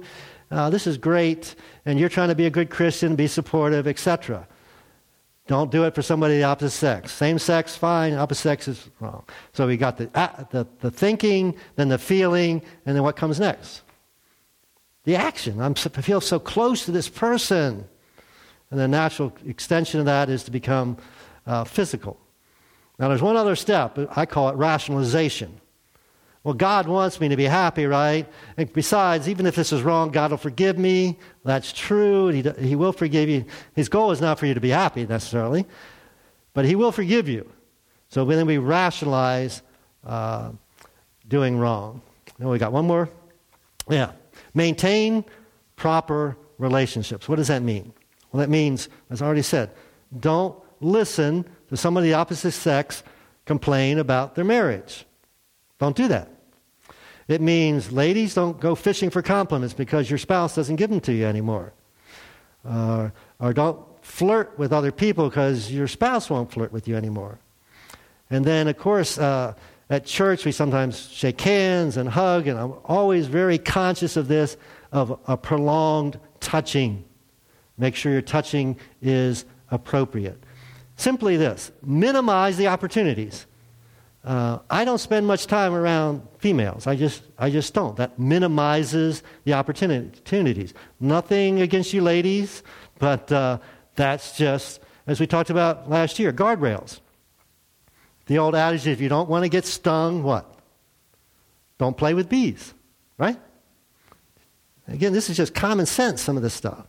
Uh, 0.52 0.70
this 0.70 0.88
is 0.88 0.98
great, 0.98 1.56
and 1.86 2.00
you're 2.00 2.10
trying 2.10 2.30
to 2.30 2.36
be 2.36 2.46
a 2.46 2.50
good 2.50 2.70
Christian, 2.70 3.16
be 3.16 3.28
supportive, 3.28 3.88
etc. 3.88 4.48
Don't 5.48 5.72
do 5.72 5.84
it 5.84 5.94
for 5.94 6.02
somebody 6.02 6.36
of 6.36 6.40
the 6.40 6.44
opposite 6.44 6.72
sex. 6.72 7.12
Same 7.12 7.38
sex, 7.38 7.76
fine. 7.76 8.14
Opposite 8.14 8.42
sex 8.42 8.68
is 8.68 8.90
wrong. 9.00 9.24
So 9.54 9.68
we 9.68 9.78
got 9.78 9.98
the, 9.98 10.10
uh, 10.16 10.44
the, 10.50 10.68
the 10.80 10.90
thinking, 10.90 11.56
then 11.76 11.90
the 11.90 12.00
feeling, 12.00 12.64
and 12.86 12.96
then 12.96 13.04
what 13.04 13.16
comes 13.16 13.40
next? 13.40 13.84
the 15.06 15.16
action. 15.16 15.62
I'm, 15.62 15.74
I 15.74 16.02
feel 16.02 16.20
so 16.20 16.40
close 16.40 16.86
to 16.86 16.92
this 16.92 17.08
person. 17.08 17.88
And 18.72 18.80
the 18.80 18.88
natural 18.88 19.32
extension 19.46 20.00
of 20.00 20.08
that 20.08 20.30
is 20.30 20.44
to 20.44 20.52
become 20.52 20.98
uh, 21.46 21.64
physical. 21.64 22.20
Now, 23.00 23.08
there's 23.08 23.22
one 23.22 23.38
other 23.38 23.56
step. 23.56 23.98
I 24.16 24.26
call 24.26 24.50
it 24.50 24.56
rationalization. 24.56 25.62
Well, 26.46 26.54
God 26.54 26.88
wants 26.88 27.20
me 27.20 27.28
to 27.30 27.36
be 27.36 27.46
happy, 27.46 27.88
right? 27.88 28.32
And 28.56 28.72
besides, 28.72 29.28
even 29.28 29.48
if 29.48 29.56
this 29.56 29.74
is 29.74 29.82
wrong, 29.82 30.12
God 30.12 30.30
will 30.30 30.38
forgive 30.38 30.78
me. 30.78 31.18
That's 31.44 31.74
true. 31.74 32.28
He, 32.28 32.44
he 32.60 32.76
will 32.76 32.94
forgive 32.94 33.30
you. 33.30 33.46
His 33.74 33.90
goal 33.90 34.12
is 34.12 34.22
not 34.22 34.38
for 34.38 34.46
you 34.46 34.54
to 34.54 34.62
be 34.62 34.70
happy 34.70 35.08
necessarily, 35.08 35.66
but 36.54 36.64
He 36.64 36.76
will 36.76 36.92
forgive 36.92 37.28
you. 37.28 37.52
So 38.10 38.24
then 38.26 38.46
we 38.46 38.60
rationalize 38.60 39.64
uh, 40.06 40.52
doing 41.28 41.58
wrong. 41.58 42.04
Now 42.38 42.52
we 42.52 42.60
got 42.60 42.72
one 42.72 42.86
more. 42.86 43.10
Yeah. 43.90 44.12
Maintain 44.54 45.26
proper 45.78 46.38
relationships. 46.60 47.28
What 47.28 47.38
does 47.38 47.48
that 47.48 47.64
mean? 47.64 47.92
Well, 48.32 48.42
that 48.42 48.52
means, 48.52 48.88
as 49.10 49.20
I 49.20 49.26
already 49.26 49.42
said, 49.42 49.72
don't 50.20 50.56
listen 50.80 51.44
to 51.70 51.76
somebody 51.76 52.10
of 52.10 52.12
the 52.12 52.20
opposite 52.20 52.52
sex 52.52 53.02
complain 53.46 53.98
about 53.98 54.36
their 54.36 54.46
marriage. 54.46 55.08
Don't 55.80 55.96
do 55.96 56.08
that. 56.10 56.30
It 57.28 57.42
means, 57.42 57.92
ladies, 57.92 58.36
don't 58.36 58.60
go 58.60 58.76
fishing 58.76 59.10
for 59.10 59.22
compliments 59.22 59.74
because 59.74 60.10
your 60.10 60.20
spouse 60.20 60.56
doesn't 60.56 60.76
give 60.76 60.90
them 60.90 61.02
to 61.02 61.14
you 61.14 61.26
anymore. 61.26 61.74
Uh, 62.64 63.10
or 63.40 63.54
don't 63.54 63.80
flirt 64.04 64.58
with 64.60 64.72
other 64.72 64.92
people 64.92 65.30
because 65.30 65.72
your 65.72 65.88
spouse 65.88 66.30
won't 66.30 66.52
flirt 66.52 66.72
with 66.72 66.88
you 66.88 66.96
anymore. 66.96 67.40
And 68.30 68.46
then, 68.46 68.68
of 68.68 68.78
course, 68.78 69.18
uh, 69.18 69.54
at 69.90 70.06
church, 70.06 70.46
we 70.46 70.52
sometimes 70.52 71.10
shake 71.10 71.40
hands 71.42 71.98
and 71.98 72.10
hug, 72.10 72.48
and 72.48 72.58
I'm 72.60 72.74
always 72.86 73.28
very 73.28 73.58
conscious 73.58 74.18
of 74.18 74.28
this 74.28 74.58
of 74.92 75.20
a 75.28 75.38
prolonged 75.38 76.20
touching. 76.40 77.04
Make 77.78 77.96
sure 77.96 78.12
your 78.12 78.22
touching 78.22 78.78
is 79.02 79.46
appropriate. 79.70 80.42
Simply 80.96 81.38
this 81.38 81.72
minimize 81.84 82.58
the 82.58 82.68
opportunities. 82.68 83.46
Uh, 84.26 84.58
I 84.72 84.86
don't 84.86 84.98
spend 84.98 85.28
much 85.28 85.46
time 85.46 85.76
around 85.76 86.28
females. 86.40 86.88
I 86.88 86.96
just, 86.96 87.22
I 87.38 87.52
just 87.52 87.76
don't. 87.76 87.96
That 87.98 88.18
minimizes 88.18 89.22
the 89.44 89.54
opportunities. 89.54 90.74
Nothing 91.00 91.62
against 91.62 91.94
you 91.94 92.02
ladies, 92.02 92.64
but 92.98 93.32
uh, 93.32 93.60
that's 93.96 94.36
just, 94.36 94.80
as 95.06 95.20
we 95.20 95.28
talked 95.28 95.52
about 95.52 95.92
last 95.92 96.18
year, 96.18 96.34
guardrails. 96.34 97.02
The 98.26 98.40
old 98.40 98.56
adage 98.56 98.88
if 98.88 99.00
you 99.00 99.10
don't 99.10 99.30
want 99.30 99.44
to 99.44 99.50
get 99.50 99.64
stung, 99.64 100.24
what? 100.24 100.52
Don't 101.78 101.96
play 101.96 102.16
with 102.16 102.28
bees, 102.28 102.74
right? 103.20 103.40
Again, 104.88 105.14
this 105.14 105.30
is 105.30 105.38
just 105.38 105.54
common 105.54 105.86
sense, 105.86 106.24
some 106.24 106.36
of 106.36 106.42
this 106.42 106.56
stuff. 106.56 106.88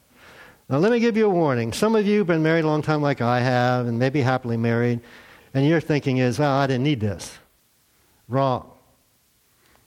Now, 0.70 0.78
let 0.78 0.91
me 0.91 1.01
give 1.01 1.18
you 1.18 1.26
a 1.26 1.30
warning. 1.30 1.74
Some 1.74 1.97
of 1.97 2.07
you 2.07 2.18
have 2.18 2.26
been 2.26 2.43
married 2.43 2.64
a 2.64 2.66
long 2.66 2.80
time, 2.80 3.03
like 3.03 3.20
I 3.20 3.41
have, 3.41 3.87
and 3.87 3.99
maybe 3.99 4.22
happily 4.22 4.57
married, 4.57 5.01
and 5.57 5.66
your 5.66 5.80
thinking 5.80 6.18
is, 6.18 6.38
well, 6.38 6.52
I 6.52 6.66
didn't 6.66 6.84
need 6.84 7.00
this. 7.00 7.38
Wrong. 8.28 8.70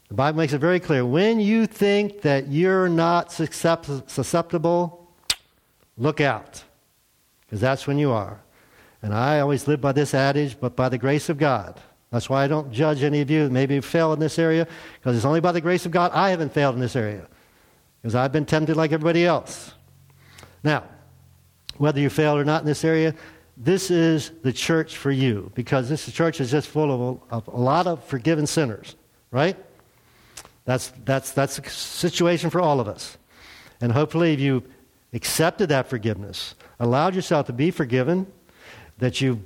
The 0.07 0.15
Bible 0.15 0.39
makes 0.39 0.51
it 0.51 0.57
very 0.57 0.79
clear. 0.79 1.05
When 1.05 1.39
you 1.39 1.67
think 1.67 2.21
that 2.21 2.47
you're 2.47 2.89
not 2.89 3.31
susceptible, 3.31 5.07
look 5.95 6.21
out, 6.21 6.63
because 7.45 7.61
that's 7.61 7.85
when 7.85 7.99
you 7.99 8.09
are. 8.09 8.41
And 9.03 9.13
I 9.13 9.41
always 9.41 9.67
live 9.67 9.79
by 9.79 9.91
this 9.91 10.15
adage, 10.15 10.59
but 10.59 10.75
by 10.75 10.89
the 10.89 10.97
grace 10.97 11.29
of 11.29 11.37
God. 11.37 11.79
That's 12.09 12.31
why 12.31 12.43
I 12.43 12.47
don't 12.47 12.73
judge 12.73 13.03
any 13.03 13.21
of 13.21 13.29
you 13.29 13.47
maybe 13.51 13.79
fail 13.79 14.11
in 14.13 14.19
this 14.19 14.39
area, 14.39 14.67
because 14.99 15.15
it's 15.15 15.25
only 15.25 15.39
by 15.39 15.51
the 15.51 15.61
grace 15.61 15.85
of 15.85 15.91
God 15.91 16.11
I 16.15 16.31
haven't 16.31 16.51
failed 16.51 16.73
in 16.73 16.81
this 16.81 16.95
area, 16.95 17.27
because 18.01 18.15
I've 18.15 18.31
been 18.31 18.47
tempted 18.47 18.75
like 18.75 18.91
everybody 18.91 19.23
else. 19.23 19.75
Now, 20.63 20.85
whether 21.77 21.99
you 21.99 22.09
failed 22.09 22.39
or 22.39 22.43
not 22.43 22.63
in 22.63 22.65
this 22.65 22.83
area, 22.83 23.13
this 23.61 23.91
is 23.91 24.31
the 24.41 24.53
church 24.53 24.95
for 24.95 25.11
you, 25.11 25.51
because 25.53 25.89
this 25.89 26.09
church 26.13 26.39
is 26.39 26.49
just 26.49 26.69
full 26.69 26.91
of 26.91 27.01
a, 27.31 27.35
of 27.35 27.47
a 27.49 27.59
lot 27.59 27.87
of 27.87 28.01
forgiven 28.05 28.47
sinners, 28.47 28.95
right? 29.31 29.57
That's, 30.63 30.93
that's, 31.03 31.31
that's 31.31 31.59
a 31.59 31.69
situation 31.69 32.49
for 32.49 32.61
all 32.61 32.79
of 32.79 32.87
us. 32.87 33.17
And 33.81 33.91
hopefully, 33.91 34.33
if 34.33 34.39
you 34.39 34.63
accepted 35.11 35.69
that 35.69 35.89
forgiveness, 35.89 36.55
allowed 36.79 37.15
yourself 37.15 37.47
to 37.47 37.53
be 37.53 37.69
forgiven, 37.69 38.27
that 38.99 39.19
you 39.19 39.41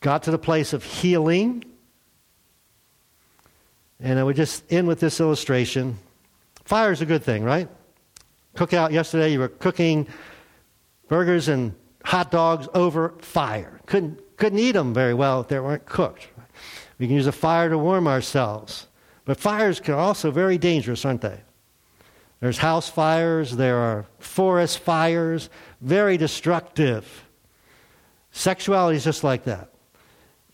got 0.00 0.22
to 0.24 0.30
the 0.30 0.38
place 0.38 0.72
of 0.72 0.84
healing. 0.84 1.64
And 3.98 4.18
I 4.18 4.22
would 4.22 4.36
just 4.36 4.62
end 4.72 4.86
with 4.86 5.00
this 5.00 5.18
illustration. 5.18 5.98
Fire 6.64 6.92
is 6.92 7.00
a 7.00 7.06
good 7.06 7.24
thing, 7.24 7.42
right? 7.42 7.68
Cook 8.54 8.74
out 8.74 8.92
yesterday, 8.92 9.32
you 9.32 9.40
were 9.40 9.48
cooking 9.48 10.06
burgers 11.08 11.48
and 11.48 11.74
hot 12.04 12.30
dogs 12.30 12.68
over 12.74 13.14
fire. 13.20 13.80
Couldn't, 13.86 14.36
couldn't 14.36 14.58
eat 14.58 14.72
them 14.72 14.94
very 14.94 15.14
well 15.14 15.40
if 15.40 15.48
they 15.48 15.60
weren't 15.60 15.86
cooked. 15.86 16.28
We 16.98 17.06
can 17.06 17.16
use 17.16 17.26
a 17.26 17.32
fire 17.32 17.68
to 17.68 17.78
warm 17.78 18.06
ourselves. 18.06 18.86
But 19.24 19.38
fires 19.38 19.80
can 19.80 19.94
also 19.94 20.30
very 20.30 20.58
dangerous, 20.58 21.04
aren't 21.04 21.20
they? 21.20 21.40
There's 22.40 22.58
house 22.58 22.88
fires, 22.88 23.56
there 23.56 23.76
are 23.76 24.06
forest 24.18 24.78
fires, 24.78 25.50
very 25.80 26.16
destructive. 26.16 27.26
Sexuality 28.32 28.96
is 28.96 29.04
just 29.04 29.22
like 29.24 29.44
that. 29.44 29.70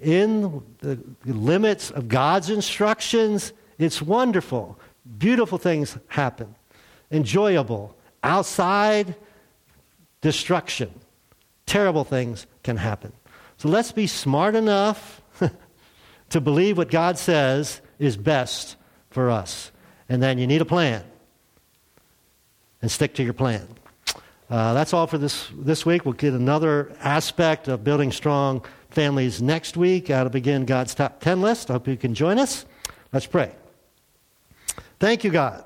In 0.00 0.62
the 0.80 0.98
limits 1.24 1.90
of 1.90 2.08
God's 2.08 2.50
instructions, 2.50 3.52
it's 3.78 4.02
wonderful. 4.02 4.78
Beautiful 5.18 5.58
things 5.58 5.96
happen, 6.08 6.54
enjoyable. 7.10 7.96
Outside, 8.22 9.14
destruction. 10.20 10.92
Terrible 11.66 12.04
things 12.04 12.46
can 12.62 12.76
happen. 12.76 13.12
So 13.58 13.68
let's 13.68 13.92
be 13.92 14.06
smart 14.06 14.54
enough 14.54 15.20
to 16.30 16.40
believe 16.40 16.78
what 16.78 16.90
God 16.90 17.18
says 17.18 17.80
is 17.98 18.16
best 18.16 18.76
for 19.10 19.30
us. 19.30 19.72
And 20.08 20.22
then 20.22 20.38
you 20.38 20.46
need 20.46 20.60
a 20.60 20.66
plan. 20.66 21.04
And 22.82 22.90
stick 22.90 23.14
to 23.14 23.24
your 23.24 23.32
plan. 23.32 23.66
Uh, 24.48 24.74
that's 24.74 24.92
all 24.92 25.06
for 25.06 25.18
this, 25.18 25.48
this 25.56 25.84
week. 25.84 26.04
We'll 26.04 26.14
get 26.14 26.34
another 26.34 26.94
aspect 27.00 27.66
of 27.66 27.82
building 27.82 28.12
strong 28.12 28.64
families 28.90 29.42
next 29.42 29.76
week. 29.76 30.08
I'll 30.08 30.28
begin 30.28 30.66
God's 30.66 30.94
top 30.94 31.20
10 31.20 31.40
list. 31.40 31.70
I 31.70 31.74
hope 31.74 31.88
you 31.88 31.96
can 31.96 32.14
join 32.14 32.38
us. 32.38 32.64
Let's 33.12 33.26
pray. 33.26 33.50
Thank 35.00 35.24
you, 35.24 35.30
God. 35.30 35.65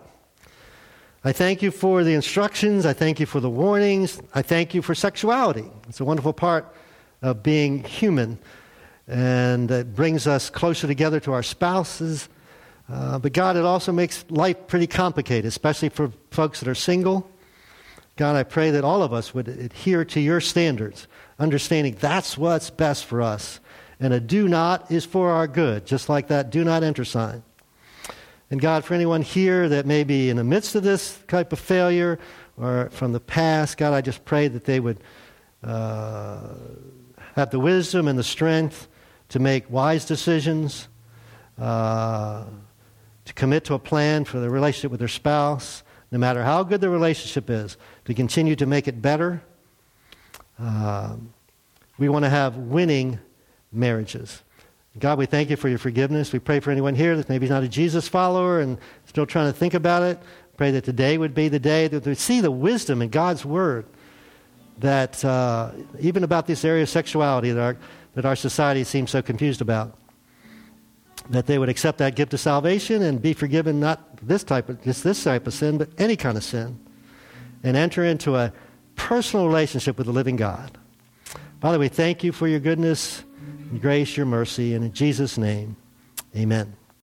I 1.22 1.32
thank 1.32 1.60
you 1.60 1.70
for 1.70 2.02
the 2.02 2.14
instructions. 2.14 2.86
I 2.86 2.94
thank 2.94 3.20
you 3.20 3.26
for 3.26 3.40
the 3.40 3.50
warnings. 3.50 4.22
I 4.34 4.40
thank 4.40 4.72
you 4.74 4.80
for 4.80 4.94
sexuality. 4.94 5.70
It's 5.86 6.00
a 6.00 6.04
wonderful 6.04 6.32
part 6.32 6.74
of 7.20 7.42
being 7.42 7.84
human 7.84 8.38
and 9.06 9.70
it 9.70 9.94
brings 9.94 10.26
us 10.26 10.48
closer 10.48 10.86
together 10.86 11.20
to 11.20 11.32
our 11.32 11.42
spouses. 11.42 12.30
Uh, 12.88 13.18
but 13.18 13.34
God, 13.34 13.56
it 13.56 13.66
also 13.66 13.92
makes 13.92 14.24
life 14.30 14.66
pretty 14.66 14.86
complicated, 14.86 15.44
especially 15.44 15.90
for 15.90 16.10
folks 16.30 16.60
that 16.60 16.68
are 16.68 16.74
single. 16.74 17.28
God, 18.16 18.36
I 18.36 18.42
pray 18.42 18.70
that 18.70 18.84
all 18.84 19.02
of 19.02 19.12
us 19.12 19.34
would 19.34 19.48
adhere 19.48 20.06
to 20.06 20.20
your 20.20 20.40
standards, 20.40 21.06
understanding 21.38 21.96
that's 22.00 22.38
what's 22.38 22.70
best 22.70 23.04
for 23.04 23.20
us. 23.20 23.60
And 23.98 24.14
a 24.14 24.20
do 24.20 24.48
not 24.48 24.90
is 24.90 25.04
for 25.04 25.30
our 25.32 25.46
good, 25.46 25.84
just 25.84 26.08
like 26.08 26.28
that 26.28 26.48
do 26.48 26.64
not 26.64 26.82
enter 26.82 27.04
sign. 27.04 27.42
And 28.50 28.60
God, 28.60 28.84
for 28.84 28.94
anyone 28.94 29.22
here 29.22 29.68
that 29.68 29.86
may 29.86 30.02
be 30.02 30.28
in 30.28 30.36
the 30.36 30.44
midst 30.44 30.74
of 30.74 30.82
this 30.82 31.18
type 31.28 31.52
of 31.52 31.60
failure 31.60 32.18
or 32.56 32.90
from 32.90 33.12
the 33.12 33.20
past, 33.20 33.76
God, 33.76 33.92
I 33.92 34.00
just 34.00 34.24
pray 34.24 34.48
that 34.48 34.64
they 34.64 34.80
would 34.80 34.98
uh, 35.62 36.40
have 37.36 37.50
the 37.50 37.60
wisdom 37.60 38.08
and 38.08 38.18
the 38.18 38.24
strength 38.24 38.88
to 39.28 39.38
make 39.38 39.70
wise 39.70 40.04
decisions, 40.04 40.88
uh, 41.58 42.44
to 43.24 43.34
commit 43.34 43.64
to 43.64 43.74
a 43.74 43.78
plan 43.78 44.24
for 44.24 44.40
the 44.40 44.50
relationship 44.50 44.90
with 44.90 44.98
their 44.98 45.08
spouse, 45.08 45.84
no 46.10 46.18
matter 46.18 46.42
how 46.42 46.64
good 46.64 46.80
the 46.80 46.90
relationship 46.90 47.48
is, 47.48 47.76
to 48.04 48.14
continue 48.14 48.56
to 48.56 48.66
make 48.66 48.88
it 48.88 49.00
better. 49.00 49.42
Uh, 50.58 51.14
we 51.98 52.08
want 52.08 52.24
to 52.24 52.28
have 52.28 52.56
winning 52.56 53.20
marriages. 53.72 54.42
God, 54.98 55.18
we 55.18 55.26
thank 55.26 55.50
you 55.50 55.56
for 55.56 55.68
your 55.68 55.78
forgiveness. 55.78 56.32
We 56.32 56.40
pray 56.40 56.58
for 56.58 56.70
anyone 56.70 56.96
here 56.96 57.16
that 57.16 57.28
maybe 57.28 57.44
is 57.44 57.50
not 57.50 57.62
a 57.62 57.68
Jesus 57.68 58.08
follower 58.08 58.60
and 58.60 58.76
still 59.06 59.24
trying 59.24 59.52
to 59.52 59.56
think 59.56 59.74
about 59.74 60.02
it. 60.02 60.18
Pray 60.56 60.72
that 60.72 60.84
today 60.84 61.16
would 61.16 61.32
be 61.32 61.48
the 61.48 61.60
day 61.60 61.86
that 61.86 62.04
we 62.04 62.14
see 62.14 62.40
the 62.40 62.50
wisdom 62.50 63.00
in 63.00 63.08
God's 63.08 63.44
word 63.44 63.86
that 64.78 65.24
uh, 65.24 65.70
even 66.00 66.24
about 66.24 66.46
this 66.46 66.64
area 66.64 66.82
of 66.82 66.88
sexuality 66.88 67.52
that 67.52 67.60
our 67.60 67.76
that 68.14 68.24
our 68.24 68.34
society 68.36 68.82
seems 68.82 69.10
so 69.10 69.22
confused 69.22 69.60
about. 69.60 69.96
That 71.28 71.46
they 71.46 71.58
would 71.58 71.68
accept 71.68 71.98
that 71.98 72.16
gift 72.16 72.34
of 72.34 72.40
salvation 72.40 73.02
and 73.02 73.22
be 73.22 73.34
forgiven 73.34 73.78
not 73.78 74.16
this 74.20 74.42
type 74.42 74.68
of 74.68 74.82
just 74.82 75.04
this 75.04 75.22
type 75.22 75.46
of 75.46 75.54
sin, 75.54 75.78
but 75.78 75.90
any 75.98 76.16
kind 76.16 76.36
of 76.36 76.42
sin, 76.42 76.80
and 77.62 77.76
enter 77.76 78.04
into 78.04 78.34
a 78.34 78.52
personal 78.96 79.46
relationship 79.46 79.96
with 79.96 80.06
the 80.06 80.12
living 80.12 80.36
God. 80.36 80.76
Father, 81.60 81.78
we 81.78 81.88
thank 81.88 82.24
you 82.24 82.32
for 82.32 82.48
your 82.48 82.58
goodness, 82.58 83.22
grace, 83.78 84.16
your 84.16 84.26
mercy, 84.26 84.74
and 84.74 84.84
in 84.84 84.92
Jesus' 84.92 85.38
name, 85.38 85.76
amen. 86.34 86.76